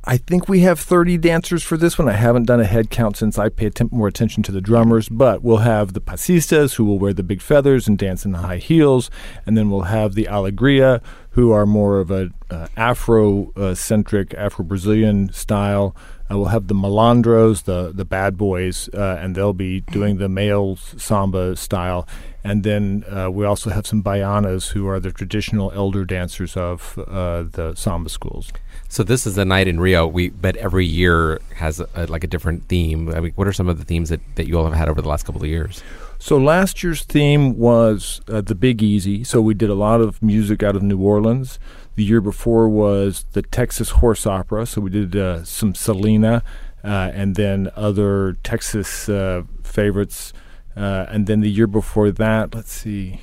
[0.07, 2.09] I think we have 30 dancers for this one.
[2.09, 5.43] I haven't done a head count since I pay more attention to the drummers, but
[5.43, 8.59] we'll have the pasistas who will wear the big feathers and dance in the high
[8.59, 9.11] heels,
[9.47, 15.97] and then we'll have the alegria who are more of a uh, Afro-centric, Afro-Brazilian style.
[16.31, 20.29] Uh, we'll have the malandros, the the bad boys, uh, and they'll be doing the
[20.29, 22.09] male samba style.
[22.43, 26.99] And then uh, we also have some baianas who are the traditional elder dancers of
[26.99, 28.53] uh, the samba schools.
[28.89, 30.07] So this is the night in Rio.
[30.07, 33.13] We but every year has a, like a different theme.
[33.15, 35.03] I mean, what are some of the themes that, that you all have had over
[35.03, 35.83] the last couple of years?
[36.19, 39.25] So last year's theme was uh, the Big Easy.
[39.25, 41.59] So we did a lot of music out of New Orleans.
[41.97, 44.67] The year before was the Texas Horse Opera.
[44.67, 46.43] So we did uh, some Selena
[46.83, 50.33] uh, and then other Texas uh, favorites.
[50.77, 53.21] Uh, and then the year before that, let's see,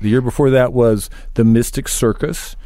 [0.00, 2.56] the year before that was the Mystic Circus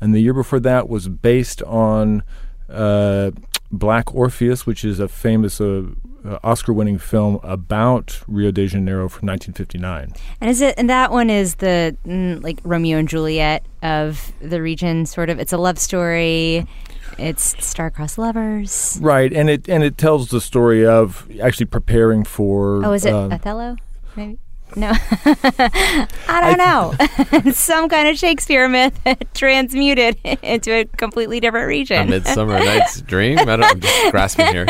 [0.00, 2.22] and the year before that was based on
[2.68, 3.30] uh,
[3.76, 5.84] Black Orpheus, which is a famous uh,
[6.24, 10.12] uh, Oscar-winning film about Rio de Janeiro from 1959.
[10.40, 10.74] And is it?
[10.76, 15.38] And that one is the mm, like Romeo and Juliet of the region, sort of.
[15.38, 16.66] It's a love story.
[17.18, 18.98] It's star-crossed lovers.
[19.00, 22.84] Right, and it and it tells the story of actually preparing for.
[22.84, 23.76] Oh, is it um, Othello?
[24.16, 24.38] Maybe.
[24.74, 26.58] No, I don't
[27.44, 27.52] know.
[27.52, 28.98] Some kind of Shakespeare myth
[29.34, 32.08] transmuted into a completely different region.
[32.08, 32.10] A.
[32.10, 33.38] Midsummer Night's Dream.
[33.38, 34.66] I don't, I'm just grasping here.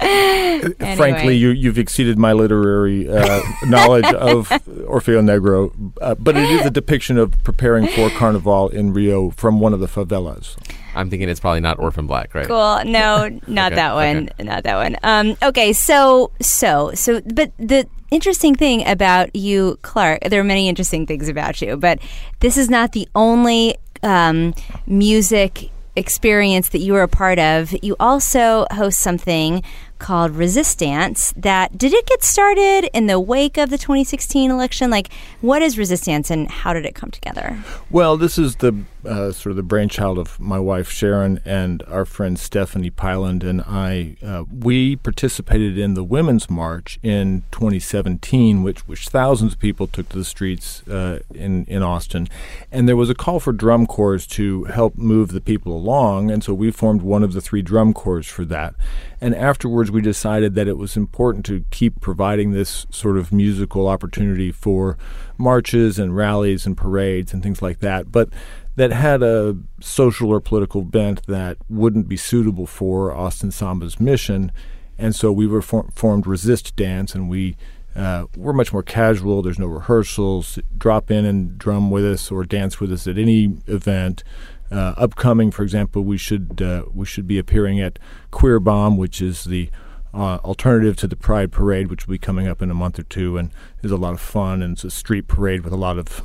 [0.00, 0.96] Anyway.
[0.96, 6.66] Frankly, you, you've exceeded my literary uh, knowledge of Orfeu Negro, uh, but it is
[6.66, 10.56] a depiction of preparing for Carnival in Rio from one of the favelas.
[10.94, 12.46] I'm thinking it's probably not Orphan Black, right?
[12.46, 12.82] Cool.
[12.84, 14.28] No, not Okay, that one.
[14.40, 14.96] Not that one.
[15.02, 20.68] Um, okay, so so so, but the interesting thing about you, Clark, there are many
[20.68, 21.98] interesting things about you, but
[22.40, 24.54] this is not the only um,
[24.86, 27.74] music experience that you were a part of.
[27.82, 29.62] You also host something
[30.02, 31.32] called Resistance.
[31.36, 34.90] That did it get started in the wake of the 2016 election?
[34.90, 35.10] Like,
[35.40, 37.58] what is Resistance, and how did it come together?
[37.90, 42.04] Well, this is the uh, sort of the brainchild of my wife Sharon and our
[42.04, 44.16] friend Stephanie Pyland and I.
[44.24, 50.08] Uh, we participated in the Women's March in 2017, which which thousands of people took
[50.10, 52.28] to the streets uh, in in Austin,
[52.70, 56.42] and there was a call for drum corps to help move the people along, and
[56.42, 58.74] so we formed one of the three drum corps for that.
[59.22, 63.86] And afterwards, we decided that it was important to keep providing this sort of musical
[63.86, 64.98] opportunity for
[65.38, 68.30] marches and rallies and parades and things like that, but
[68.74, 74.50] that had a social or political bent that wouldn't be suitable for Austin Samba's mission.
[74.98, 77.56] And so we were for- formed Resist Dance, and we
[77.94, 79.40] uh, we're much more casual.
[79.40, 80.58] There's no rehearsals.
[80.76, 84.24] Drop in and drum with us or dance with us at any event.
[84.72, 87.98] Uh, upcoming, for example, we should uh, we should be appearing at
[88.30, 89.68] Queer Bomb, which is the
[90.14, 93.02] uh, alternative to the Pride Parade, which will be coming up in a month or
[93.02, 93.50] two, and
[93.82, 94.62] is a lot of fun.
[94.62, 96.22] And it's a street parade with a lot of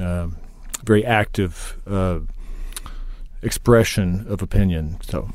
[0.00, 0.28] uh,
[0.84, 2.20] very active uh,
[3.42, 4.98] expression of opinion.
[5.02, 5.30] So.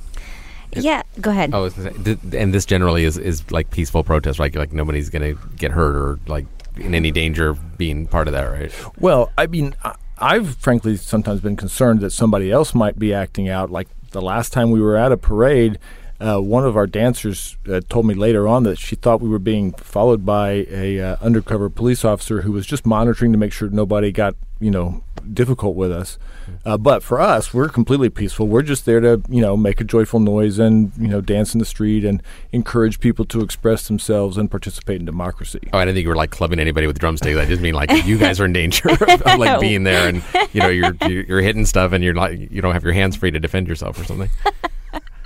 [0.75, 1.51] Yeah, go ahead.
[1.53, 4.53] Oh, I was gonna say, th- and this generally is, is like peaceful protest, right?
[4.55, 6.47] Like nobody's going to get hurt or like
[6.77, 8.73] in any danger of being part of that, right?
[8.97, 13.49] Well, I mean, I- I've frankly sometimes been concerned that somebody else might be acting
[13.49, 13.71] out.
[13.71, 15.79] Like the last time we were at a parade,
[16.23, 19.39] uh, one of our dancers uh, told me later on that she thought we were
[19.39, 23.69] being followed by a uh, undercover police officer who was just monitoring to make sure
[23.69, 26.17] nobody got you know difficult with us.
[26.65, 28.47] Uh, but for us, we're completely peaceful.
[28.47, 31.59] We're just there to you know make a joyful noise and you know dance in
[31.59, 35.59] the street and encourage people to express themselves and participate in democracy.
[35.73, 37.37] Oh, I didn't think you were like clubbing anybody with drumsticks.
[37.37, 40.23] I just mean like you guys are in danger of, of, like being there, and
[40.53, 43.17] you know you're you're you're hitting stuff, and you're like you don't have your hands
[43.17, 44.29] free to defend yourself or something.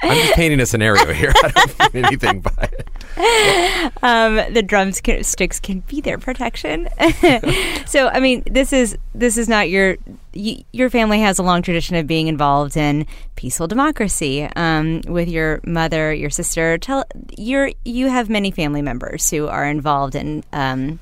[0.02, 1.32] I'm just painting a scenario here.
[1.44, 3.94] I don't mean anything by it.
[4.04, 6.88] um, the drumsticks can be their protection.
[7.86, 9.98] so, I mean, this is this is not your
[10.36, 14.48] y- your family has a long tradition of being involved in peaceful democracy.
[14.56, 17.06] Um, with your mother, your sister, tell
[17.38, 20.44] you're you have many family members who are involved in.
[20.54, 21.00] Um,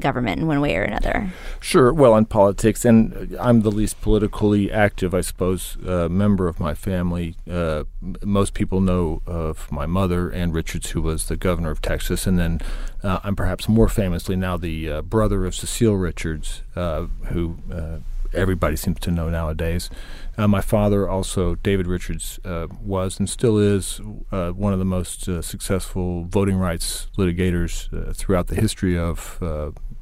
[0.00, 1.32] government in one way or another.
[1.60, 1.92] Sure.
[1.92, 6.74] Well, in politics, and I'm the least politically active, I suppose, uh, member of my
[6.74, 7.36] family.
[7.50, 7.84] Uh,
[8.24, 12.38] most people know of my mother, Ann Richards, who was the governor of Texas, and
[12.38, 12.60] then
[13.02, 17.98] uh, I'm perhaps more famously now the uh, brother of Cecile Richards, uh, who uh,
[18.34, 19.88] everybody seems to know nowadays.
[20.36, 24.00] Uh, my father, also David Richards, uh, was and still is
[24.32, 29.38] uh, one of the most successful voting rights litigators throughout the history of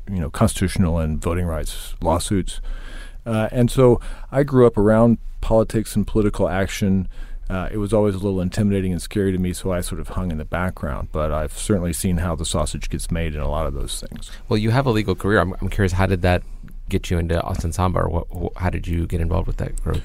[0.08, 2.60] you know constitutional and voting rights lawsuits.
[3.26, 7.08] Uh, and so I grew up around politics and political action.
[7.48, 10.08] Uh, it was always a little intimidating and scary to me, so I sort of
[10.08, 11.08] hung in the background.
[11.12, 14.30] But I've certainly seen how the sausage gets made in a lot of those things.
[14.48, 15.40] Well, you have a legal career.
[15.40, 16.42] I'm, I'm curious, how did that
[16.88, 19.82] get you into Austin Samba, or what, wh- how did you get involved with that
[19.82, 20.02] group?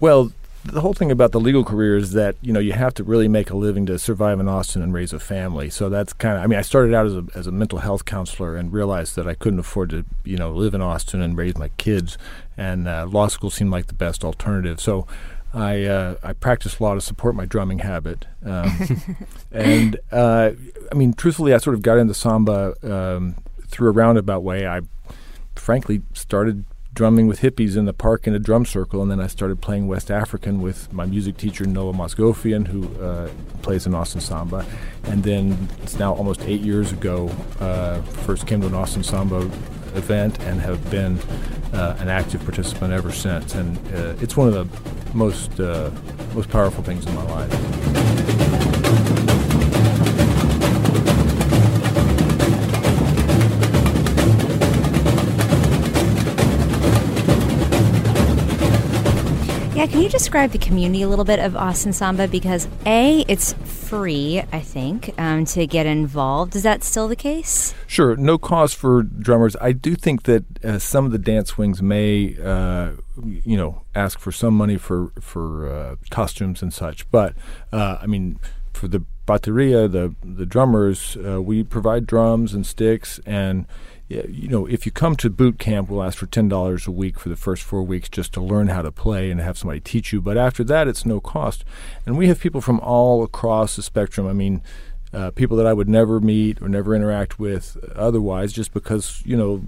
[0.00, 0.32] Well,
[0.72, 3.28] the whole thing about the legal career is that you know you have to really
[3.28, 5.70] make a living to survive in Austin and raise a family.
[5.70, 6.44] So that's kind of.
[6.44, 9.26] I mean, I started out as a as a mental health counselor and realized that
[9.26, 12.18] I couldn't afford to you know live in Austin and raise my kids,
[12.56, 14.80] and uh, law school seemed like the best alternative.
[14.80, 15.06] So.
[15.54, 19.16] I uh, I practiced law to support my drumming habit, um,
[19.52, 20.50] and uh,
[20.92, 24.66] I mean, truthfully, I sort of got into samba um, through a roundabout way.
[24.66, 24.82] I
[25.54, 29.26] frankly started drumming with hippies in the park in a drum circle, and then I
[29.26, 33.28] started playing West African with my music teacher Noah Mosgofian, who uh,
[33.62, 34.64] plays in Austin Samba.
[35.04, 37.28] And then it's now almost eight years ago.
[37.60, 39.40] Uh, first came to an Austin Samba
[39.94, 41.18] event and have been
[41.74, 43.54] uh, an active participant ever since.
[43.54, 45.90] And uh, it's one of the most uh,
[46.34, 48.15] most powerful things in my life.
[60.06, 62.28] You describe the community a little bit of Austin Samba?
[62.28, 66.54] Because A, it's free, I think, um, to get involved.
[66.54, 67.74] Is that still the case?
[67.88, 69.56] Sure, no cost for drummers.
[69.60, 72.92] I do think that uh, some of the dance wings may, uh,
[73.24, 77.10] you know, ask for some money for for uh, costumes and such.
[77.10, 77.34] But
[77.72, 78.38] uh, I mean,
[78.72, 83.66] for the bateria, the the drummers, uh, we provide drums and sticks and.
[84.08, 87.18] You know, if you come to boot camp, we'll ask for ten dollars a week
[87.18, 90.12] for the first four weeks just to learn how to play and have somebody teach
[90.12, 90.20] you.
[90.20, 91.64] But after that, it's no cost,
[92.04, 94.28] and we have people from all across the spectrum.
[94.28, 94.62] I mean,
[95.12, 99.36] uh, people that I would never meet or never interact with otherwise, just because you
[99.36, 99.64] know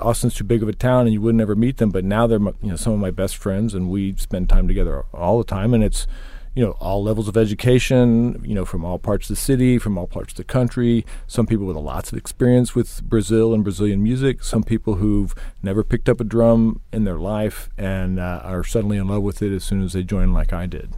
[0.00, 1.90] Austin's too big of a town and you would never meet them.
[1.90, 5.04] But now they're you know some of my best friends, and we spend time together
[5.12, 5.74] all the time.
[5.74, 6.08] And it's
[6.54, 9.98] you know all levels of education, you know from all parts of the city, from
[9.98, 11.04] all parts of the country.
[11.26, 14.42] Some people with lots of experience with Brazil and Brazilian music.
[14.42, 18.96] Some people who've never picked up a drum in their life and uh, are suddenly
[18.96, 20.94] in love with it as soon as they join, like I did.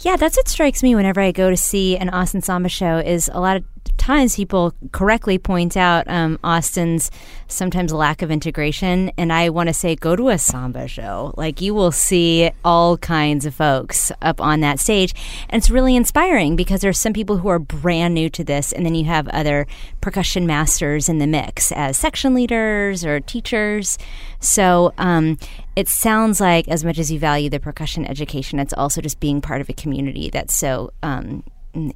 [0.00, 2.98] Yeah, that's what strikes me whenever I go to see an Austin Samba show.
[2.98, 3.64] Is a lot of
[3.96, 7.10] times people correctly point out um, Austin's
[7.48, 11.34] sometimes lack of integration, and I want to say go to a samba show.
[11.36, 15.14] Like you will see all kinds of folks up on that stage,
[15.48, 18.84] and it's really inspiring because there's some people who are brand new to this, and
[18.84, 19.66] then you have other
[20.00, 23.98] percussion masters in the mix as section leaders or teachers.
[24.40, 25.38] So um,
[25.74, 29.40] it sounds like, as much as you value the percussion education, it's also just being
[29.40, 31.42] part of a community that's so um,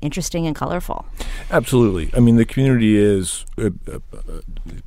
[0.01, 1.05] interesting and colorful.
[1.51, 2.11] Absolutely.
[2.16, 3.99] I mean, the community is uh, uh,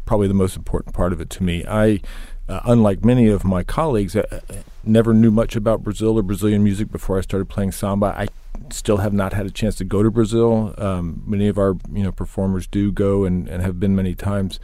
[0.05, 1.65] probably the most important part of it to me.
[1.67, 2.01] I,
[2.47, 6.63] uh, unlike many of my colleagues, uh, uh, never knew much about Brazil or Brazilian
[6.63, 8.13] music before I started playing samba.
[8.17, 8.27] I
[8.71, 10.73] still have not had a chance to go to Brazil.
[10.77, 14.59] Um, many of our you know performers do go and, and have been many times,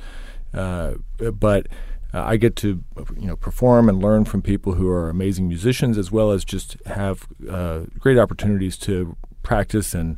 [0.54, 1.68] uh, but.
[2.12, 2.84] Uh, I get to,
[3.20, 6.76] you know, perform and learn from people who are amazing musicians, as well as just
[6.88, 10.18] have uh, great opportunities to practice and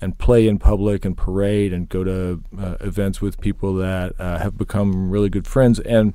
[0.00, 4.38] and play in public and parade and go to uh, events with people that uh,
[4.38, 5.80] have become really good friends.
[5.80, 6.12] And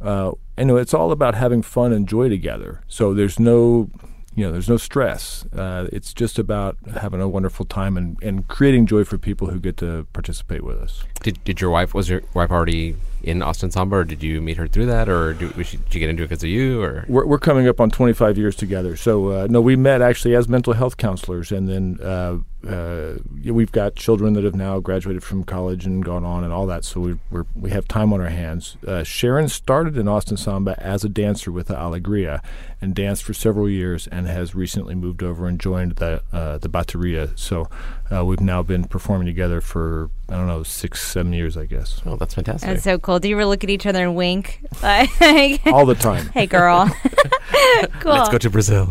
[0.00, 0.32] uh,
[0.64, 2.82] know, it's all about having fun and joy together.
[2.86, 3.90] So there's no,
[4.34, 5.46] you know, there's no stress.
[5.46, 9.58] Uh, it's just about having a wonderful time and, and creating joy for people who
[9.58, 11.04] get to participate with us.
[11.22, 14.56] Did, did your wife was your wife already in Austin Samba, or did you meet
[14.56, 17.04] her through that, or do, she, did you get into it because of you, or
[17.08, 18.96] We're, we're coming up on 25 years together.
[18.96, 23.72] So, uh, no, we met actually as mental health counselors, and then uh, uh, we've
[23.72, 26.84] got children that have now graduated from college and gone on and all that.
[26.84, 28.76] So we we're, we have time on our hands.
[28.86, 32.42] Uh, Sharon started in Austin Samba as a dancer with the Alegria,
[32.80, 36.68] and danced for several years, and has recently moved over and joined the uh, the
[36.68, 37.36] bateria.
[37.38, 37.68] So
[38.14, 42.00] uh, we've now been performing together for I don't know six seven years, I guess.
[42.04, 42.68] Oh, that's fantastic.
[42.68, 43.18] That's so cool.
[43.18, 44.60] Do you ever look at each other and wink?
[44.82, 46.26] All the time.
[46.34, 46.86] hey, girl.
[48.00, 48.12] cool.
[48.12, 48.88] Let's go to Brazil.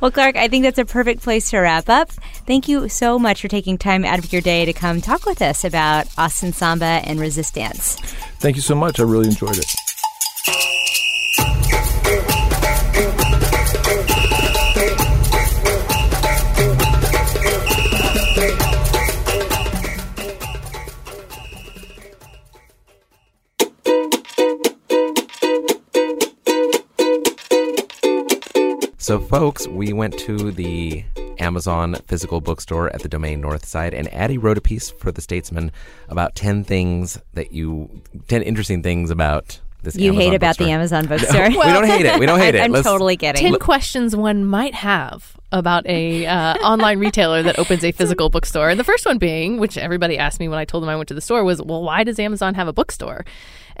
[0.00, 2.10] Well, Clark, I think that's a perfect place to wrap up.
[2.50, 5.40] Thank you so much for taking time out of your day to come talk with
[5.40, 7.94] us about Austin Samba and Resistance.
[8.40, 8.98] Thank you so much.
[8.98, 9.66] I really enjoyed it.
[28.98, 31.04] So, folks, we went to the
[31.40, 35.20] Amazon physical bookstore at the Domain North Side, and Addie wrote a piece for the
[35.20, 35.72] Statesman
[36.08, 40.66] about 10 things that you, 10 interesting things about this You Amazon hate about bookstore.
[40.66, 41.48] the Amazon bookstore.
[41.48, 42.18] we don't hate it.
[42.20, 42.64] We don't hate I- it.
[42.64, 43.42] I'm Let's- totally kidding.
[43.52, 48.68] 10 questions one might have about a uh, online retailer that opens a physical bookstore.
[48.68, 51.08] And the first one being, which everybody asked me when I told them I went
[51.08, 53.24] to the store, was, well, why does Amazon have a bookstore?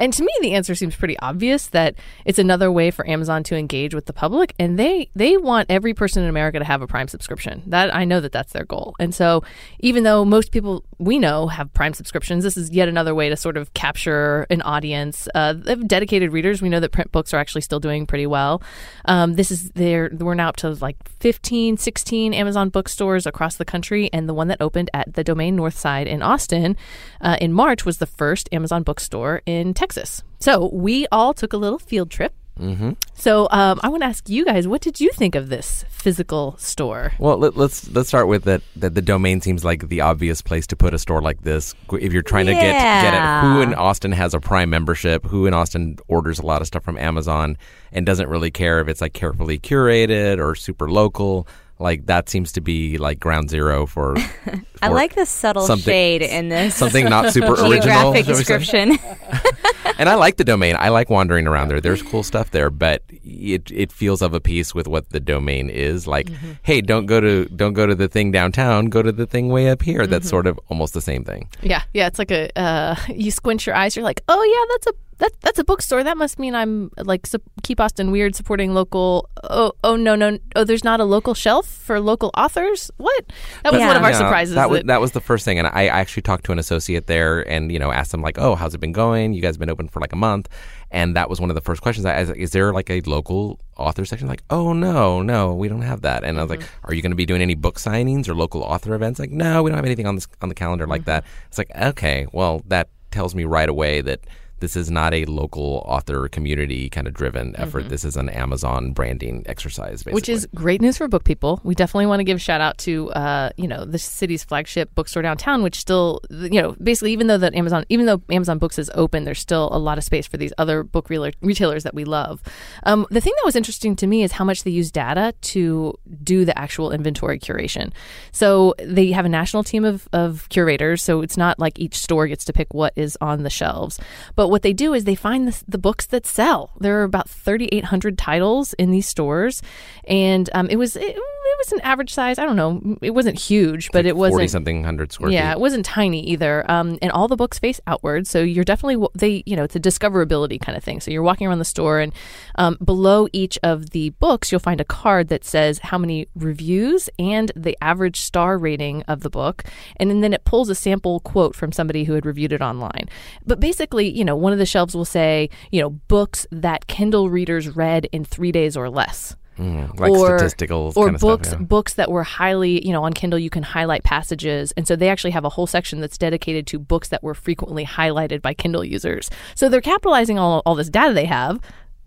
[0.00, 1.94] And to me, the answer seems pretty obvious that
[2.24, 5.92] it's another way for Amazon to engage with the public, and they they want every
[5.92, 7.62] person in America to have a Prime subscription.
[7.66, 8.96] That I know that that's their goal.
[8.98, 9.44] And so,
[9.78, 13.36] even though most people we know have Prime subscriptions, this is yet another way to
[13.36, 15.28] sort of capture an audience.
[15.34, 16.62] Uh, have dedicated readers.
[16.62, 18.62] We know that print books are actually still doing pretty well.
[19.04, 20.10] Um, this is there.
[20.12, 24.48] We're now up to like 15, 16 Amazon bookstores across the country, and the one
[24.48, 26.74] that opened at the Domain North Side in Austin
[27.20, 29.89] uh, in March was the first Amazon bookstore in Texas.
[30.38, 32.32] So we all took a little field trip.
[32.58, 32.92] Mm-hmm.
[33.14, 36.56] So um, I want to ask you guys, what did you think of this physical
[36.58, 37.12] store?
[37.18, 38.60] Well, let, let's let's start with that.
[38.76, 41.74] That the domain seems like the obvious place to put a store like this.
[41.92, 45.46] If you're trying to get get at who in Austin has a Prime membership, who
[45.46, 47.56] in Austin orders a lot of stuff from Amazon,
[47.92, 51.46] and doesn't really care if it's like carefully curated or super local.
[51.80, 54.16] Like that seems to be like ground zero for.
[54.82, 57.70] I like the subtle something- shade in this something not super original.
[57.72, 58.98] geographic shall we description.
[59.98, 60.76] and I like the domain.
[60.78, 61.80] I like wandering around there.
[61.80, 65.70] There's cool stuff there, but it it feels of a piece with what the domain
[65.70, 66.06] is.
[66.06, 66.52] Like, Mm-hmm.
[66.62, 68.86] hey, don't go to don't go to the thing downtown.
[68.86, 70.06] Go to the thing way up here.
[70.06, 70.30] That's Mm-hmm.
[70.30, 71.48] sort of almost the same thing.
[71.62, 72.06] Yeah, yeah.
[72.06, 73.96] It's like a uh, you squint your eyes.
[73.96, 76.02] You're like, oh yeah, that's a that, that's a bookstore.
[76.02, 79.28] That must mean I'm like sup- keep Austin weird supporting local.
[79.44, 82.90] Oh oh no no oh there's not a local shelf for local authors.
[82.96, 83.24] What?
[83.62, 83.86] That was Yeah.
[83.88, 84.54] one of our Yeah, surprises.
[84.56, 87.48] That was that- was the first thing, and I actually talked to an associate there,
[87.48, 89.32] and you know asked them like, "Oh, how's it been going?
[89.34, 90.48] You guys been open for like a month?"
[90.92, 92.04] And that was one of the first questions.
[92.04, 95.82] I asked, "Is there like a local author section?" Like, "Oh no, no, we don't
[95.82, 96.86] have that." And I was like, Mm-hmm.
[96.90, 99.62] "Are you going to be doing any book signings or local author events?" Like, "No,
[99.62, 101.10] we don't have anything on this on the calendar like Mm-hmm.
[101.10, 104.20] that." It's like, okay, well, that tells me right away that.
[104.60, 107.88] This is not a local author community kind of driven effort.
[107.88, 110.10] This is an Amazon branding exercise, basically.
[110.10, 110.14] Mm-hmm.
[110.14, 111.60] Which is great news for book people.
[111.64, 114.94] We definitely want to give a shout out to, uh, you know, the city's flagship
[114.94, 118.78] bookstore downtown, which still, you know, basically even though that Amazon, even though Amazon Books
[118.78, 121.94] is open, there's still a lot of space for these other book reala- retailers that
[121.94, 122.42] we love.
[122.84, 125.94] Um, the thing that was interesting to me is how much they use data to
[126.22, 127.92] do the actual inventory curation.
[128.32, 131.02] So they have a national team of, of curators.
[131.02, 133.98] So it's not like each store gets to pick what is on the shelves.
[134.36, 136.72] But what they do is they find the, the books that sell.
[136.80, 139.62] There are about 3,800 titles in these stores.
[140.04, 141.16] And um, it was it,
[141.50, 142.38] it was an average size.
[142.38, 142.96] I don't know.
[143.02, 145.58] It wasn't huge, but it wasn't something hundred square yeah, feet.
[145.58, 146.68] it wasn't tiny either.
[146.70, 149.80] Um, and all the books face outward, so you're definitely they you know it's a
[149.80, 151.00] discoverability kind of thing.
[151.00, 152.12] So you're walking around the store, and
[152.56, 157.08] um, below each of the books, you'll find a card that says how many reviews
[157.18, 159.64] and the average star rating of the book,
[159.96, 163.08] and then, then it pulls a sample quote from somebody who had reviewed it online.
[163.44, 167.30] But basically, you know, one of the shelves will say you know books that Kindle
[167.30, 171.60] readers read in three days or less Mm, like or, statistical or books stuff.
[171.60, 171.66] yeah.
[171.66, 175.10] books that were highly you know on kindle you can highlight passages and so they
[175.10, 178.82] actually have a whole section that's dedicated to books that were frequently highlighted by kindle
[178.82, 181.60] users so they're capitalizing all, all this data they have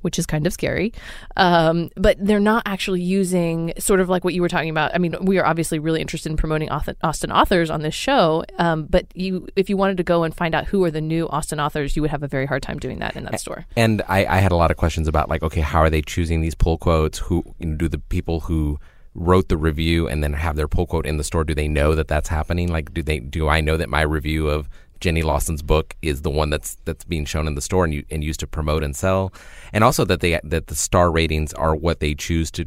[0.03, 0.93] which is kind of scary
[1.37, 4.97] um, but they're not actually using sort of like what you were talking about i
[4.97, 8.85] mean we are obviously really interested in promoting author, austin authors on this show um,
[8.85, 11.59] but you if you wanted to go and find out who are the new austin
[11.59, 14.25] authors you would have a very hard time doing that in that store And I,
[14.25, 16.77] I had a lot of questions about like, okay, how are they choosing these pull
[16.77, 17.19] quotes?
[17.19, 18.79] Who you know, do the people who
[19.15, 21.43] wrote the review and then have their pull quote in the store?
[21.43, 22.71] Do they know that that's happening?
[22.71, 24.69] Like, do they do I know that my review of
[25.03, 28.05] Jenny Lawson's book is the one that's that's being shown in the store and you,
[28.09, 29.33] and used to promote and sell,
[29.73, 32.65] and also that they that the star ratings are what they choose to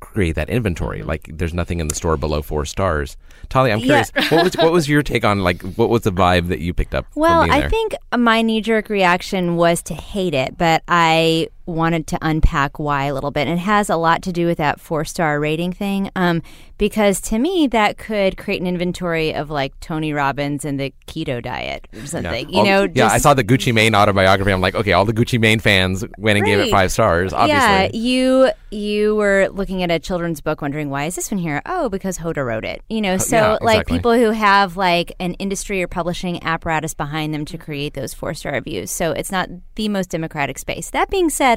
[0.00, 0.98] create that inventory.
[0.98, 1.08] Mm-hmm.
[1.08, 3.16] Like, there's nothing in the store below four stars.
[3.48, 4.02] Tolly, I'm Yeah.
[4.04, 6.74] curious, what was what was your take on like what was the vibe that you
[6.74, 7.06] picked up?
[7.12, 12.06] from Well, I think my knee jerk reaction was to hate it, but I wanted
[12.08, 13.48] to unpack why a little bit.
[13.48, 16.10] And it has a lot to do with that four star rating thing.
[16.16, 16.42] Um,
[16.78, 21.42] because to me, that could create an inventory of like Tony Robbins and the keto
[21.42, 22.50] diet or something.
[22.50, 24.52] You All- know, yeah, I saw the Gucci Mane autobiography.
[24.52, 27.32] I'm like, okay, all the Gucci Mane fans went and gave it five stars.
[27.32, 31.38] Obviously, Yeah, you you were looking at a children's book, wondering why is this one
[31.38, 31.62] here?
[31.64, 32.82] Oh, because Hoda wrote it.
[32.90, 37.32] You know, so yeah, like people who have like an industry or publishing apparatus behind
[37.32, 38.90] them to create those four star reviews.
[38.90, 40.90] So it's not the most democratic space.
[40.90, 41.55] That being said.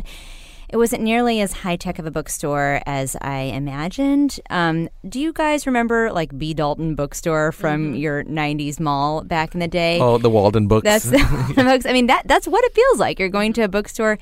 [0.71, 4.39] It wasn't nearly as high tech of a bookstore as I imagined.
[4.51, 6.53] Um, do you guys remember like B.
[6.53, 9.99] Dalton Bookstore from your '90s mall back in the day?
[9.99, 10.83] oh, the Walden books.
[10.83, 11.87] That's the books.
[11.87, 13.17] I mean, that that's what it feels like.
[13.17, 14.19] You're going to a bookstore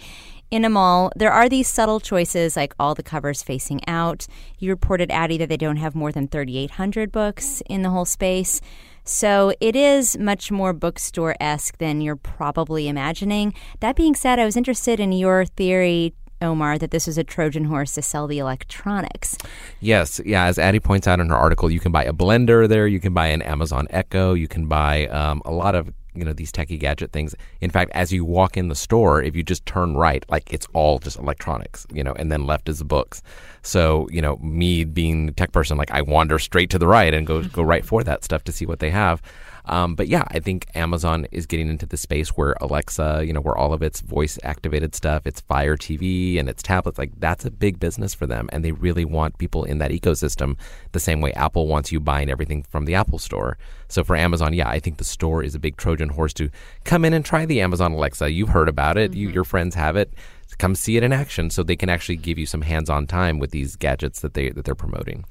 [0.49, 1.11] in a mall.
[1.17, 4.25] There are these subtle choices, like all the covers facing out.
[4.57, 8.61] You reported, Addie, that they don't have more than 3,800 books in the whole space.
[9.07, 13.53] So it is much more bookstore esque than you're probably imagining.
[13.79, 16.13] That being said, I was interested in your theory.
[16.39, 19.37] Omar, that this was a Trojan horse to sell the electronics.
[19.79, 20.45] yes, yeah.
[20.45, 22.85] As Addie points out in her article, you can buy a blender there.
[22.85, 24.33] You can buy an Amazon Echo.
[24.33, 27.35] You can buy um, a lot of you know these techie gadget things.
[27.61, 30.67] In fact, as you walk in the store, if you just turn right, like it's
[30.73, 33.21] all just electronics, you know, and then left is the books.
[33.61, 37.13] So you know, me being a tech person, like I wander straight to the right
[37.13, 39.21] and go go right for that stuff to see what they have.
[39.67, 43.41] Um, but yeah, I think Amazon is getting into the space where Alexa, you know,
[43.41, 47.45] where all of its voice activated stuff, its Fire TV and its tablets, like that's
[47.45, 48.49] a big business for them.
[48.53, 50.55] And they really want people in that ecosystem
[50.93, 53.57] the same way Apple wants you buying everything from the Apple store.
[53.89, 56.49] So for Amazon, yeah, I think the store is a big Trojan horse to
[56.85, 58.31] come in and try the Amazon Alexa.
[58.31, 60.13] You've heard about it, you, your friends have it.
[60.57, 63.37] Come see it in action so they can actually give you some hands on time
[63.37, 65.25] with these gadgets that they that they're promoting.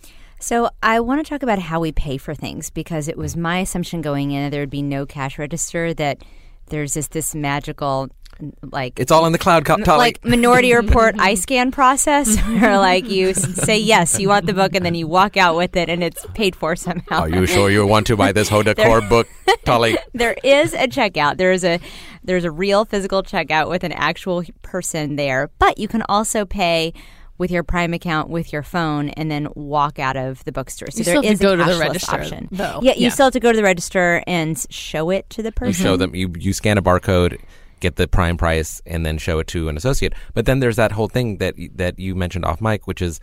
[0.46, 3.58] So I want to talk about how we pay for things because it was my
[3.58, 6.22] assumption going in that there would be no cash register that
[6.66, 11.16] there's this this magical mm, like It's all in the cloud, co- like Minority Report
[11.18, 15.08] eye scan process, where like you say yes, you want the book, and then you
[15.08, 17.22] walk out with it, and it's paid for somehow.
[17.22, 19.26] Are you sure you want to buy this Hoda Core book,
[19.64, 19.98] Tolly?
[20.14, 21.38] there is a checkout.
[21.38, 21.80] There is a
[22.22, 26.92] there's a real physical checkout with an actual person there, but you can also pay
[27.38, 30.88] with your Prime account with your phone and then walk out of the bookstore.
[30.90, 32.48] So You there still have is to go a to the cashless register, option.
[32.52, 32.80] though.
[32.82, 33.08] Yeah, you Yeah.
[33.10, 35.68] still have to go to the register and show it to the person.
[35.68, 36.14] You show them.
[36.14, 37.38] You you scan a barcode,
[37.80, 40.12] get the prime price, and then show it to an associate.
[40.34, 43.20] But then there's that whole thing that that you mentioned off mic, which is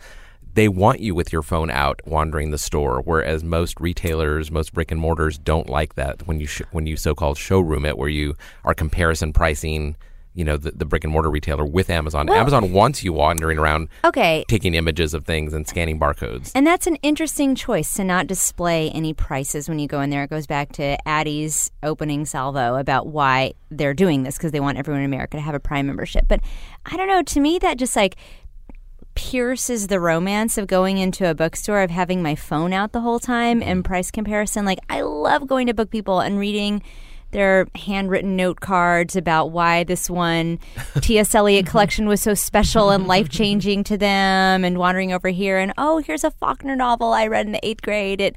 [0.54, 4.92] they want you with your phone out wandering the store, whereas most retailers, most brick
[4.92, 8.36] and mortars don't like that when you sh- when you so-called showroom it, where you
[8.64, 9.96] are comparison pricing.
[10.34, 12.26] You know the, the brick and mortar retailer with Amazon.
[12.26, 14.44] Well- Amazon wants you wandering around, Okay.
[14.48, 16.50] taking images of things and scanning barcodes.
[16.54, 20.24] And that's an interesting choice to not display any prices when you go in there.
[20.24, 24.78] It goes back to Addie's opening salvo about why they're doing this because they want
[24.78, 26.24] everyone in America to have a Prime membership.
[26.28, 26.40] But
[26.84, 27.22] I don't know.
[27.22, 28.16] To me, that just like
[29.14, 33.20] pierces the romance of going into a bookstore of having my phone out the whole
[33.20, 33.88] time and mm-hmm.
[33.88, 34.64] price comparison.
[34.64, 36.82] Like I love going to book people and reading
[37.34, 40.58] their handwritten note cards about why this one
[41.02, 41.34] T.S.
[41.34, 45.74] Eliot collection was so special and life changing to them, and wandering over here and
[45.76, 48.20] oh, here's a Faulkner novel I read in the eighth grade.
[48.20, 48.36] It,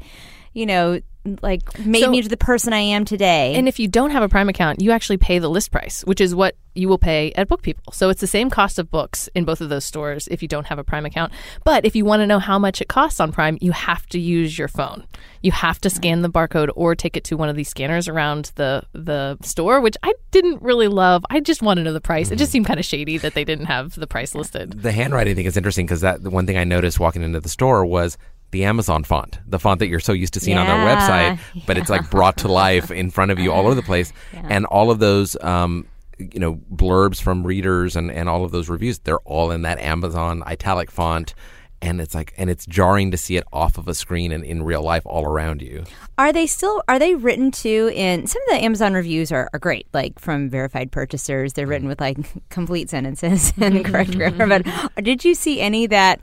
[0.54, 1.00] you know,
[1.42, 3.56] like made So- me to the person I am today.
[3.56, 6.22] And if you don't have a Prime account, you actually pay the list price, which
[6.22, 7.92] is what you will pay at Book People.
[7.92, 10.68] So it's the same cost of books in both of those stores if you don't
[10.68, 11.34] have a Prime account.
[11.64, 14.20] But if you want to know how much it costs on Prime, you have to
[14.20, 15.04] use your phone.
[15.42, 18.52] You have to scan the barcode or take it to one of these scanners around
[18.56, 21.26] the the store, which I didn't really love.
[21.32, 22.30] I just want to know the price.
[22.32, 24.84] It just seemed kind of shady that they didn't have the price listed.
[24.84, 27.50] the handwriting thing is interesting because that the one thing I noticed walking into the
[27.50, 28.18] store was
[28.52, 31.66] the Amazon font, the font that you're so used to seeing on their Yeah, website,
[31.68, 34.66] but it's like brought to life in front of you all over the place, and
[34.66, 35.36] all of those.
[35.44, 35.88] Um,
[36.20, 39.78] you know blurbs from readers and, and all of those reviews they're all in that
[39.78, 41.36] amazon italic font
[41.80, 44.64] and it's like and it's jarring to see it off of a screen and in
[44.64, 45.84] real life all around you
[46.18, 49.60] Are they still are they written too in some of the Amazon reviews are, are
[49.60, 51.54] great, like from verified purchasers.
[51.54, 52.18] They're written with like
[52.50, 54.48] complete sentences and correct grammar.
[54.48, 54.66] But
[55.04, 56.22] did you see any that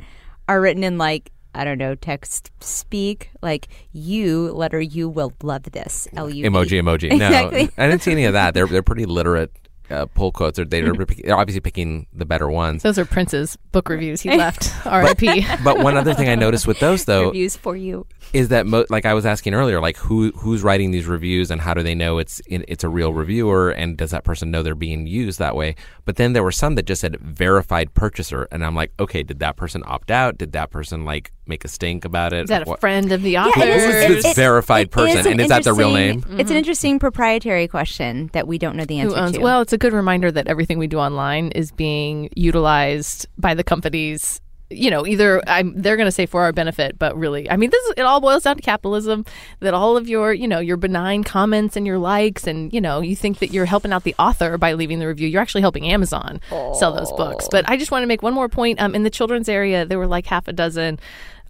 [0.48, 3.30] are written in like I don't know, text speak?
[3.42, 6.09] Like you letter you will love this.
[6.16, 7.70] L U emoji emoji no Exactly.
[7.78, 9.50] i didn't see any of that they're they're pretty literate
[9.90, 10.94] uh, pull quotes or they're,
[11.24, 14.72] they're obviously picking the better ones Those are Prince's book reviews he left.
[14.86, 15.44] R.I.P.
[15.62, 18.07] but one other thing i noticed with those though reviews for you.
[18.32, 21.61] is that mo- like I was asking earlier, like who who's writing these reviews and
[21.61, 24.62] how do they know it's in, it's a real reviewer and does that person know
[24.62, 25.76] they're being used that way?
[26.07, 29.38] But then there were some that just said verified purchaser, and I'm like, okay, did
[29.40, 30.38] that person opt out?
[30.38, 32.45] Did that person like make a stink about it?
[32.45, 33.61] Is that a What- friend of the Yeah, author?
[33.62, 35.95] it is- Who's this it- verified it person, is and an is that their real
[35.95, 36.40] interesting- name?
[36.40, 39.32] It's an interesting proprietary question that we don't know the answer Who owns?
[39.36, 39.40] to.
[39.40, 43.64] Well, it's a good reminder that everything we do online is being utilized by the
[43.64, 44.40] companies.
[44.70, 47.68] You know, either I'm, they're going to say for our benefit, but really, I mean,
[47.70, 49.24] this is, it all boils down to capitalism.
[49.61, 53.01] That all of your, you know, your benign comments and your likes, and you know,
[53.01, 55.28] you think that you're helping out the author by leaving the review.
[55.28, 56.40] You're actually helping Amazon
[56.78, 57.47] sell those books.
[57.51, 58.80] But I just want to make one more point.
[58.80, 60.99] Um, in the children's area, there were like half a dozen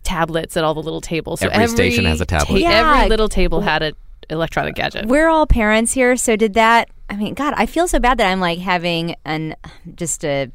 [0.04, 1.40] tablets at all the little tables.
[1.40, 2.60] So Every station has a tablet.
[2.60, 2.94] Yeah.
[2.96, 3.94] Every little table had an
[4.30, 5.06] electronic gadget.
[5.06, 6.88] We're all parents here, so did that?
[7.10, 9.56] I mean, God, I feel so bad that I'm like having an
[9.94, 10.50] just a,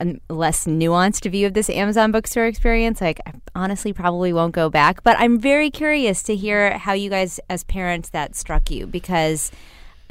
[0.00, 3.00] a less nuanced view of this Amazon bookstore experience.
[3.00, 7.10] Like, I honestly probably won't go back, but I'm very curious to hear how you
[7.10, 9.50] guys, as parents, that struck you because.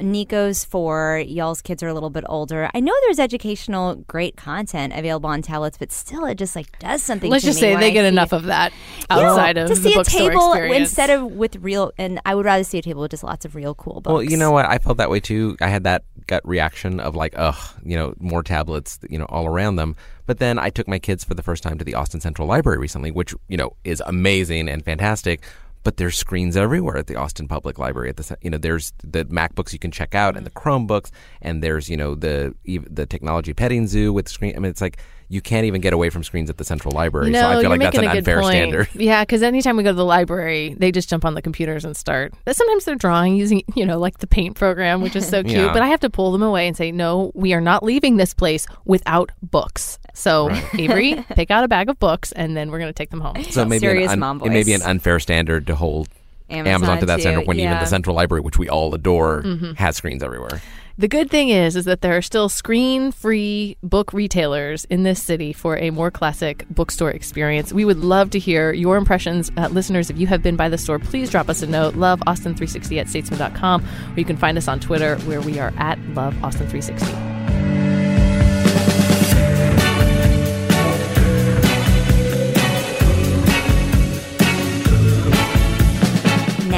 [0.00, 2.70] Nico's four, y'all's kids are a little bit older.
[2.74, 7.02] I know there's educational, great content available on tablets, but still, it just like does
[7.02, 7.30] something.
[7.30, 8.36] Let's to just me say they I get enough it.
[8.36, 8.72] of that
[9.10, 10.90] You know, outside of to the see a table experience.
[10.90, 13.54] instead of with real, and I would rather see a table with just lots of
[13.54, 14.12] real cool books.
[14.12, 14.66] Well, you know what?
[14.66, 15.56] I felt that way too.
[15.60, 19.46] I had that gut reaction of like, ugh, you know, more tablets, you know, all
[19.46, 19.96] around them.
[20.26, 22.78] But then I took my kids for the first time to the Austin Central Library
[22.78, 25.42] recently, which you know is amazing and fantastic.
[25.86, 28.08] But there's screens everywhere at the Austin Public Library.
[28.08, 31.62] At the you know, there's the MacBooks you can check out and the Chromebooks, and
[31.62, 34.56] there's you know the the technology petting zoo with screen.
[34.56, 37.30] I mean, it's like you can't even get away from screens at the Central Library.
[37.30, 38.52] No, so I feel you're like that's making an a good unfair point.
[38.52, 38.88] standard.
[38.94, 41.96] Yeah, because anytime we go to the library, they just jump on the computers and
[41.96, 42.32] start.
[42.44, 45.56] but Sometimes they're drawing using, you know, like the paint program, which is so cute.
[45.56, 45.72] Yeah.
[45.72, 48.34] But I have to pull them away and say, no, we are not leaving this
[48.34, 49.98] place without books.
[50.14, 53.20] So Avery, pick out a bag of books, and then we're going to take them
[53.20, 53.42] home.
[53.50, 56.08] So maybe Serious an mom it may be an unfair standard to hold
[56.48, 59.42] Amazon Amazon, to that too, standard when even the Central Library, which we all adore,
[59.42, 59.72] Mm-hmm.
[59.72, 60.62] has screens everywhere.
[60.98, 65.52] The good thing is, is that there are still screen-free book retailers in this city
[65.52, 67.70] for a more classic bookstore experience.
[67.70, 70.08] We would love to hear your impressions, uh, listeners.
[70.08, 71.96] If you have been by the store, please drop us a note.
[71.96, 76.00] Love Austin360 at statesman.com, or you can find us on Twitter where we are at
[76.14, 77.35] Love Austin360.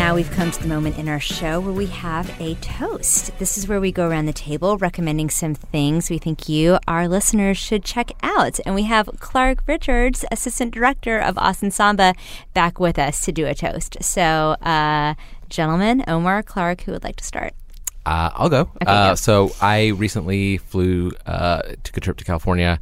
[0.08, 3.30] Now we've come to the moment in our show where we have a toast.
[3.38, 7.06] This is where we go around the table recommending some things we think you, our
[7.06, 8.58] listeners, should check out.
[8.64, 12.14] And we have Clark Richards, Assistant Director of Austin Samba,
[12.54, 13.98] back with us to do a toast.
[14.00, 15.12] So, uh,
[15.50, 17.52] gentlemen, Omar, Clark, who would like to start?
[18.06, 18.60] Uh, I'll go.
[18.60, 19.14] Okay, uh, go.
[19.14, 22.80] So I recently flew, uh, took a trip to California,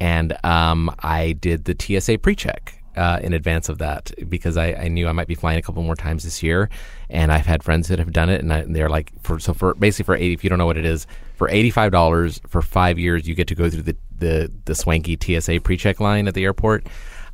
[0.00, 4.88] and um, I did the TSA pre-check uh, in advance of that because I, I
[4.88, 6.70] knew I might be flying a couple more times this year,
[7.10, 9.54] and I've had friends that have done it, and, I, and they're like, for so
[9.54, 12.40] for basically for eighty, if you don't know what it is, for eighty five dollars
[12.48, 16.28] for five years, you get to go through the the, the swanky TSA pre-check line
[16.28, 16.86] at the airport.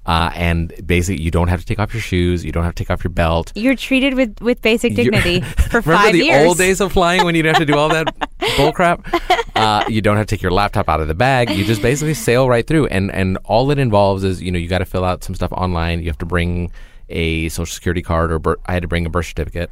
[0.06, 2.42] Uh, and basically, you don't have to take off your shoes.
[2.44, 3.52] You don't have to take off your belt.
[3.54, 5.40] You're treated with, with basic dignity
[5.70, 7.90] for Remember five the old days of flying when you didn't have to do all
[7.90, 8.06] that
[8.40, 9.04] bullcrap?
[9.60, 11.50] Uh, you don't have to take your laptop out of the bag.
[11.50, 14.68] You just basically sail right through, and and all it involves is you know you
[14.68, 16.00] got to fill out some stuff online.
[16.00, 16.72] You have to bring
[17.08, 19.70] a social security card, or bir- I had to bring a birth certificate.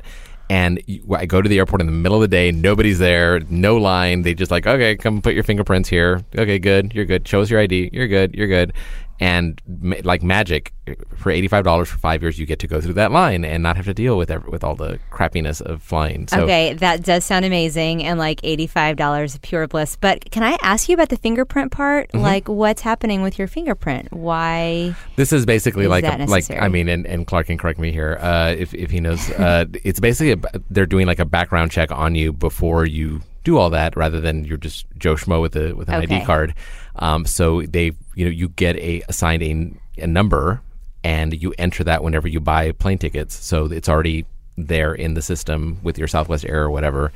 [0.51, 2.51] And you, I go to the airport in the middle of the day.
[2.53, 3.41] Nobody's there.
[3.51, 4.23] No line.
[4.23, 6.23] They just like, okay, come put your fingerprints here.
[6.37, 6.95] Okay, good.
[6.95, 7.29] You're good.
[7.29, 7.91] Show us your ID.
[7.93, 8.35] You're good.
[8.35, 8.73] You're good.
[9.21, 10.73] And ma- like magic,
[11.17, 13.63] for eighty five dollars for five years, you get to go through that line and
[13.63, 16.29] not have to deal with ev- with all the crappiness of flying.
[16.29, 19.97] So okay, that does sound amazing and like $85 pure bliss.
[19.97, 22.09] But can I ask you about the fingerprint part?
[22.11, 22.21] Mm-hmm.
[22.21, 24.13] Like, what's happening with your fingerprint?
[24.13, 24.95] Why?
[25.17, 26.51] This is basically Is like a, like?
[26.51, 29.31] I mean, and, and Clark can correct me here uh, if if he knows.
[29.33, 33.57] Uh, it's basically a, they're doing like a background check on you before you do
[33.57, 36.17] all that, rather than you're just Joe Schmo with a with an Okay.
[36.17, 36.55] ID card.
[36.99, 40.61] Um, so they you know you get a assigned a, a number
[41.05, 43.35] and you enter that whenever you buy plane tickets.
[43.35, 44.27] So it's already
[44.57, 47.13] there in the system with your Southwest Air or whatever,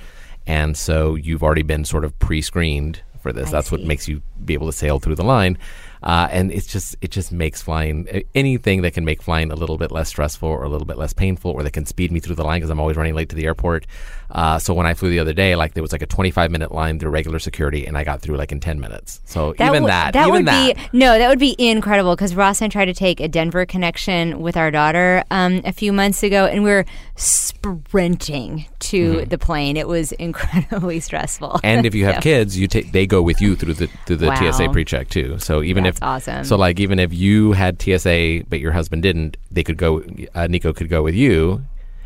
[0.47, 3.49] and so you've already been sort of pre-screened for this.
[3.49, 5.57] I That's what makes you be able to sail through the line.
[6.03, 9.78] Uh, and it's just it just makes flying anything that can make flying a little
[9.78, 12.35] bit less stressful or a little bit less painful or that can speed me through
[12.35, 13.87] the line because I'm always running late to the airport.
[14.33, 16.72] Uh, so when I flew the other day, like there was like a 25 minute
[16.72, 19.20] line through regular security, and I got through like in 10 minutes.
[19.26, 22.35] So even would- that, that even would that, be no, that would be incredible because
[22.35, 25.93] Ross and I tried to take a Denver connection with our daughter um, a few
[25.93, 29.76] months ago, and we were sprinting to the plane.
[29.76, 31.49] It was incredibly stressful.
[31.51, 31.66] Mm-hmm.
[31.66, 34.16] and if you have So- kids, you take they go with you through the through
[34.16, 34.51] the Wow.
[34.51, 35.39] TSA pre-check too.
[35.39, 36.45] So even That's if awesome.
[36.45, 40.03] so like even if you had TSA but your husband didn't, they could go.
[40.35, 41.62] Uh, Nico could go with you,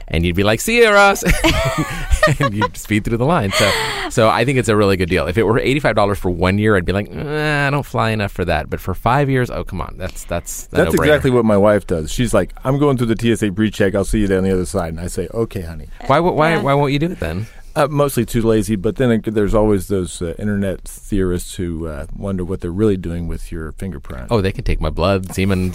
[0.09, 1.23] and you'd be like, "See you, Ross,"
[2.41, 3.53] and you'd speed through the line.
[3.53, 3.71] So
[4.11, 5.27] so I think it's a really good deal.
[5.27, 7.85] If it were eighty five dollars for one year, I'd be like, eh, I don't
[7.87, 8.71] fly enough for that.
[8.71, 11.05] But for five years, oh come on, that's that's a That's no-brainer.
[11.07, 12.11] exactly what my wife does.
[12.13, 13.95] She's like, "I'm going through the TSA pre-check.
[13.95, 16.33] I'll see you there on the other side." And I say, "Okay, honey." Why wo-
[16.33, 17.47] why why won't you do it then?
[17.77, 22.07] Uh, mostly too lazy, but then it, there's always those uh, internet theorists who uh,
[22.17, 24.29] wonder what they're really doing with your fingerprint.
[24.31, 25.75] Oh, they can take my blood, semen,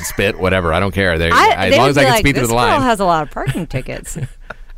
[0.00, 0.72] spit, whatever.
[0.72, 1.18] I don't care.
[1.18, 2.80] They, I, as long as I can like, speed through the girl line.
[2.80, 4.16] has a lot of parking tickets.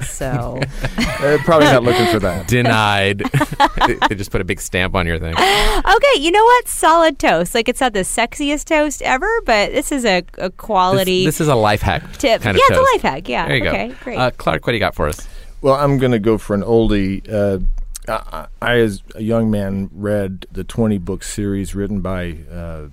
[0.03, 0.61] So
[0.99, 2.49] Uh, probably not looking for that.
[2.49, 3.18] Denied.
[4.09, 5.35] they just put a big stamp on your thing.
[5.35, 6.66] okay, you know what?
[6.66, 7.55] Solid toast.
[7.55, 11.43] Like it's not the sexiest toast ever, but this is a, a quality This, this
[11.43, 12.43] is a life hack tip.
[12.43, 13.29] kind yeah, of it's a life hack.
[13.29, 13.47] Yeah.
[13.47, 13.95] There you okay, go.
[14.03, 14.18] great.
[14.18, 15.29] Uh, Clark, what do you got for us?
[15.65, 17.27] Well, I'm going to go for an oldie.
[17.27, 17.61] Uh,
[18.07, 22.89] I, I, as a young man, read the 20 book series written by uh,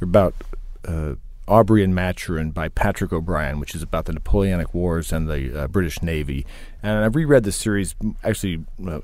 [0.00, 0.34] about
[0.88, 1.16] uh,
[1.46, 5.68] Aubrey and Maturin by Patrick O'Brian, which is about the Napoleonic Wars and the uh,
[5.68, 6.46] British Navy.
[6.82, 9.00] And I've reread the series actually uh,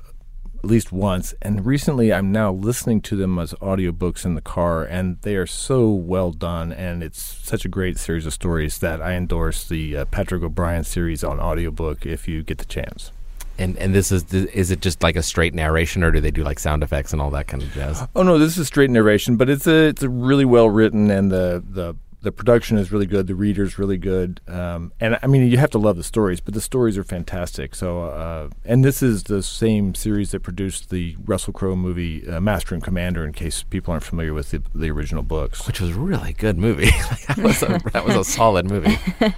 [0.59, 1.33] at least once.
[1.41, 5.47] And recently, I'm now listening to them as audiobooks in the car, and they are
[5.47, 6.71] so well done.
[6.71, 10.83] And it's such a great series of stories that I endorse the uh, Patrick O'Brian
[10.83, 13.11] series on audiobook if you get the chance.
[13.57, 16.43] And and this is is it just like a straight narration, or do they do
[16.43, 18.07] like sound effects and all that kind of jazz?
[18.15, 21.29] Oh no, this is straight narration, but it's a it's a really well written, and
[21.29, 23.27] the the the production is really good.
[23.27, 26.53] The reader's really good, um, and I mean you have to love the stories, but
[26.53, 27.75] the stories are fantastic.
[27.75, 32.41] So, uh, and this is the same series that produced the Russell Crowe movie uh,
[32.41, 33.25] Master and Commander.
[33.25, 36.57] In case people aren't familiar with the, the original books, Which was a really good
[36.57, 36.89] movie.
[37.27, 38.97] that was a, that was a solid movie.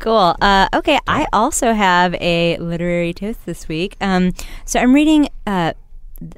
[0.00, 0.34] Cool.
[0.40, 3.96] Uh, okay, I also have a literary toast this week.
[4.00, 4.32] Um,
[4.64, 5.74] so I'm reading uh,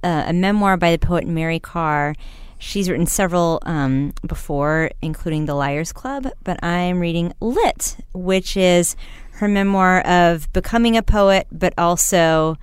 [0.03, 2.15] uh, a memoir by the poet Mary Karr.
[2.61, 8.97] She's written several um, before, including The Liars Club, but I'm reading Lit, which is
[9.33, 12.59] her memoir of becoming a poet, but also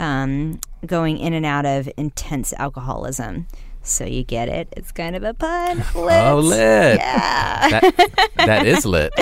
[0.00, 3.46] um, going in and out of intense alcoholism.
[3.84, 4.68] So you get it.
[4.76, 5.78] It's kind of a pun.
[5.94, 6.24] Lit.
[6.24, 6.98] Oh, lit.
[6.98, 7.68] Yeah.
[7.80, 9.14] That, that is lit.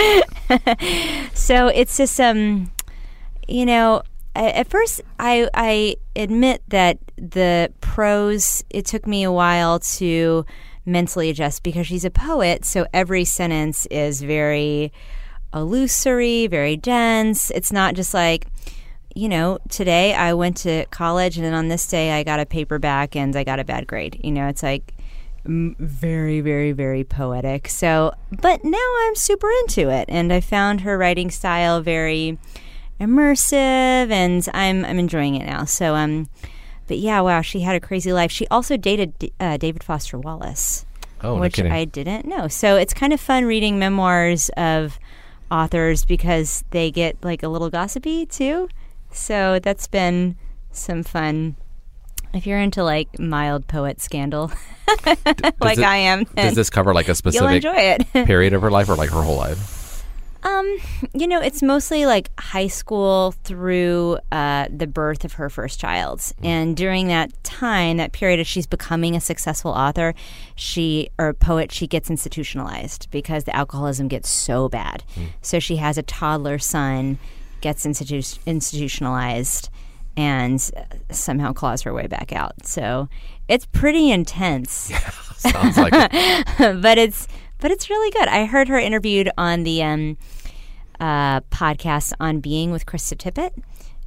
[1.34, 2.72] so it's just um
[3.46, 4.02] you know
[4.36, 10.44] at first i i admit that the prose it took me a while to
[10.84, 14.92] mentally adjust because she's a poet so every sentence is very
[15.54, 18.46] illusory very dense it's not just like
[19.14, 22.46] you know today i went to college and then on this day i got a
[22.46, 24.92] paperback and i got a bad grade you know it's like
[25.48, 27.68] very, very, very poetic.
[27.68, 28.12] So,
[28.42, 32.38] but now I'm super into it, and I found her writing style very
[33.00, 35.64] immersive, and I'm I'm enjoying it now.
[35.64, 36.28] So, um,
[36.86, 38.30] but yeah, wow, she had a crazy life.
[38.30, 40.86] She also dated D- uh, David Foster Wallace,
[41.22, 41.72] Oh, which kidding.
[41.72, 42.48] I didn't know.
[42.48, 44.98] So it's kind of fun reading memoirs of
[45.50, 48.68] authors because they get like a little gossipy too.
[49.12, 50.36] So that's been
[50.72, 51.56] some fun.
[52.34, 54.52] If you're into like mild poet scandal,
[55.06, 57.62] like it- I am, Does this cover like a specific
[58.12, 59.75] period of her life or like her whole life?
[60.46, 60.78] Um,
[61.12, 66.22] you know, it's mostly like high school through uh, the birth of her first child,
[66.40, 70.14] and during that time, that period, as she's becoming a successful author,
[70.54, 75.02] she or poet, she gets institutionalized because the alcoholism gets so bad.
[75.42, 77.18] So she has a toddler son,
[77.60, 79.68] gets institu- institutionalized,
[80.16, 82.64] and uh, somehow claws her way back out.
[82.64, 83.08] So
[83.48, 84.92] it's pretty intense.
[85.36, 86.80] Sounds like it.
[86.82, 87.26] but it's
[87.60, 88.28] but it's really good.
[88.28, 90.16] I heard her interviewed on the um,
[91.00, 93.52] uh, podcast on Being with Krista Tippett,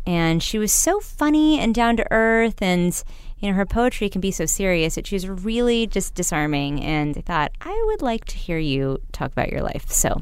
[0.06, 3.02] and she was so funny and down to earth, and
[3.40, 6.84] you know her poetry can be so serious that she was really just disarming.
[6.84, 9.90] And I thought I would like to hear you talk about your life.
[9.90, 10.20] So,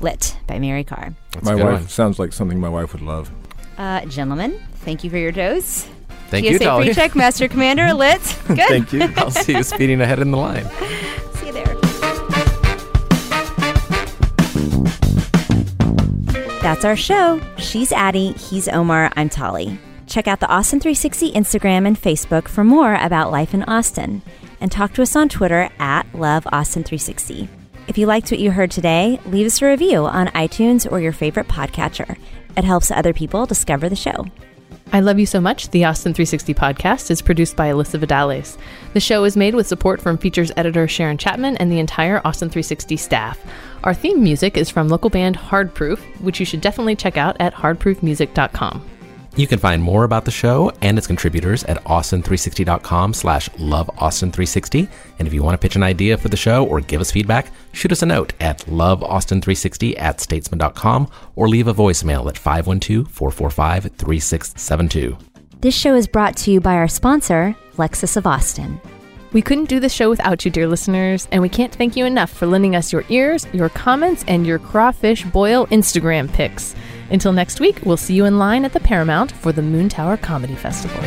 [0.00, 1.14] Lit by Mary Karr.
[1.32, 1.88] That's my wife one.
[1.88, 3.30] sounds like something my wife would love.
[3.76, 5.88] Uh, gentlemen, thank you for your dose.
[6.30, 6.84] Thank TSA you, Tolly.
[6.86, 8.20] Pre-check, Master Commander, Lit.
[8.48, 8.58] Good.
[8.58, 9.02] Thank you.
[9.16, 10.66] I'll see you speeding ahead in the line.
[16.60, 17.40] That's our show.
[17.56, 19.78] She's Addie, he's Omar, I'm Tolly.
[20.08, 24.22] Check out the Austin 360 Instagram and Facebook for more about life in Austin.
[24.60, 27.48] And talk to us on Twitter at LoveAustin360.
[27.86, 31.12] If you liked what you heard today, leave us a review on iTunes or your
[31.12, 32.18] favorite podcatcher.
[32.56, 34.26] It helps other people discover the show.
[34.90, 38.56] I Love You So Much, the Austin 360 podcast, is produced by Alyssa Vidales.
[38.94, 42.48] The show is made with support from features editor Sharon Chapman and the entire Austin
[42.48, 43.38] 360 staff.
[43.84, 47.52] Our theme music is from local band Hardproof, which you should definitely check out at
[47.54, 48.97] hardproofmusic.com.
[49.36, 54.88] You can find more about the show and its contributors at austin360.com slash loveaustin360.
[55.18, 57.50] And if you want to pitch an idea for the show or give us feedback,
[57.72, 65.18] shoot us a note at loveaustin360 at statesman.com or leave a voicemail at 512-445-3672.
[65.60, 68.80] This show is brought to you by our sponsor, Lexus of Austin.
[69.30, 72.30] We couldn't do the show without you, dear listeners, and we can't thank you enough
[72.30, 76.74] for lending us your ears, your comments, and your crawfish boil Instagram pics.
[77.10, 80.54] Until next week, we'll see you in line at the Paramount for the Moontower Comedy
[80.54, 80.98] Festival.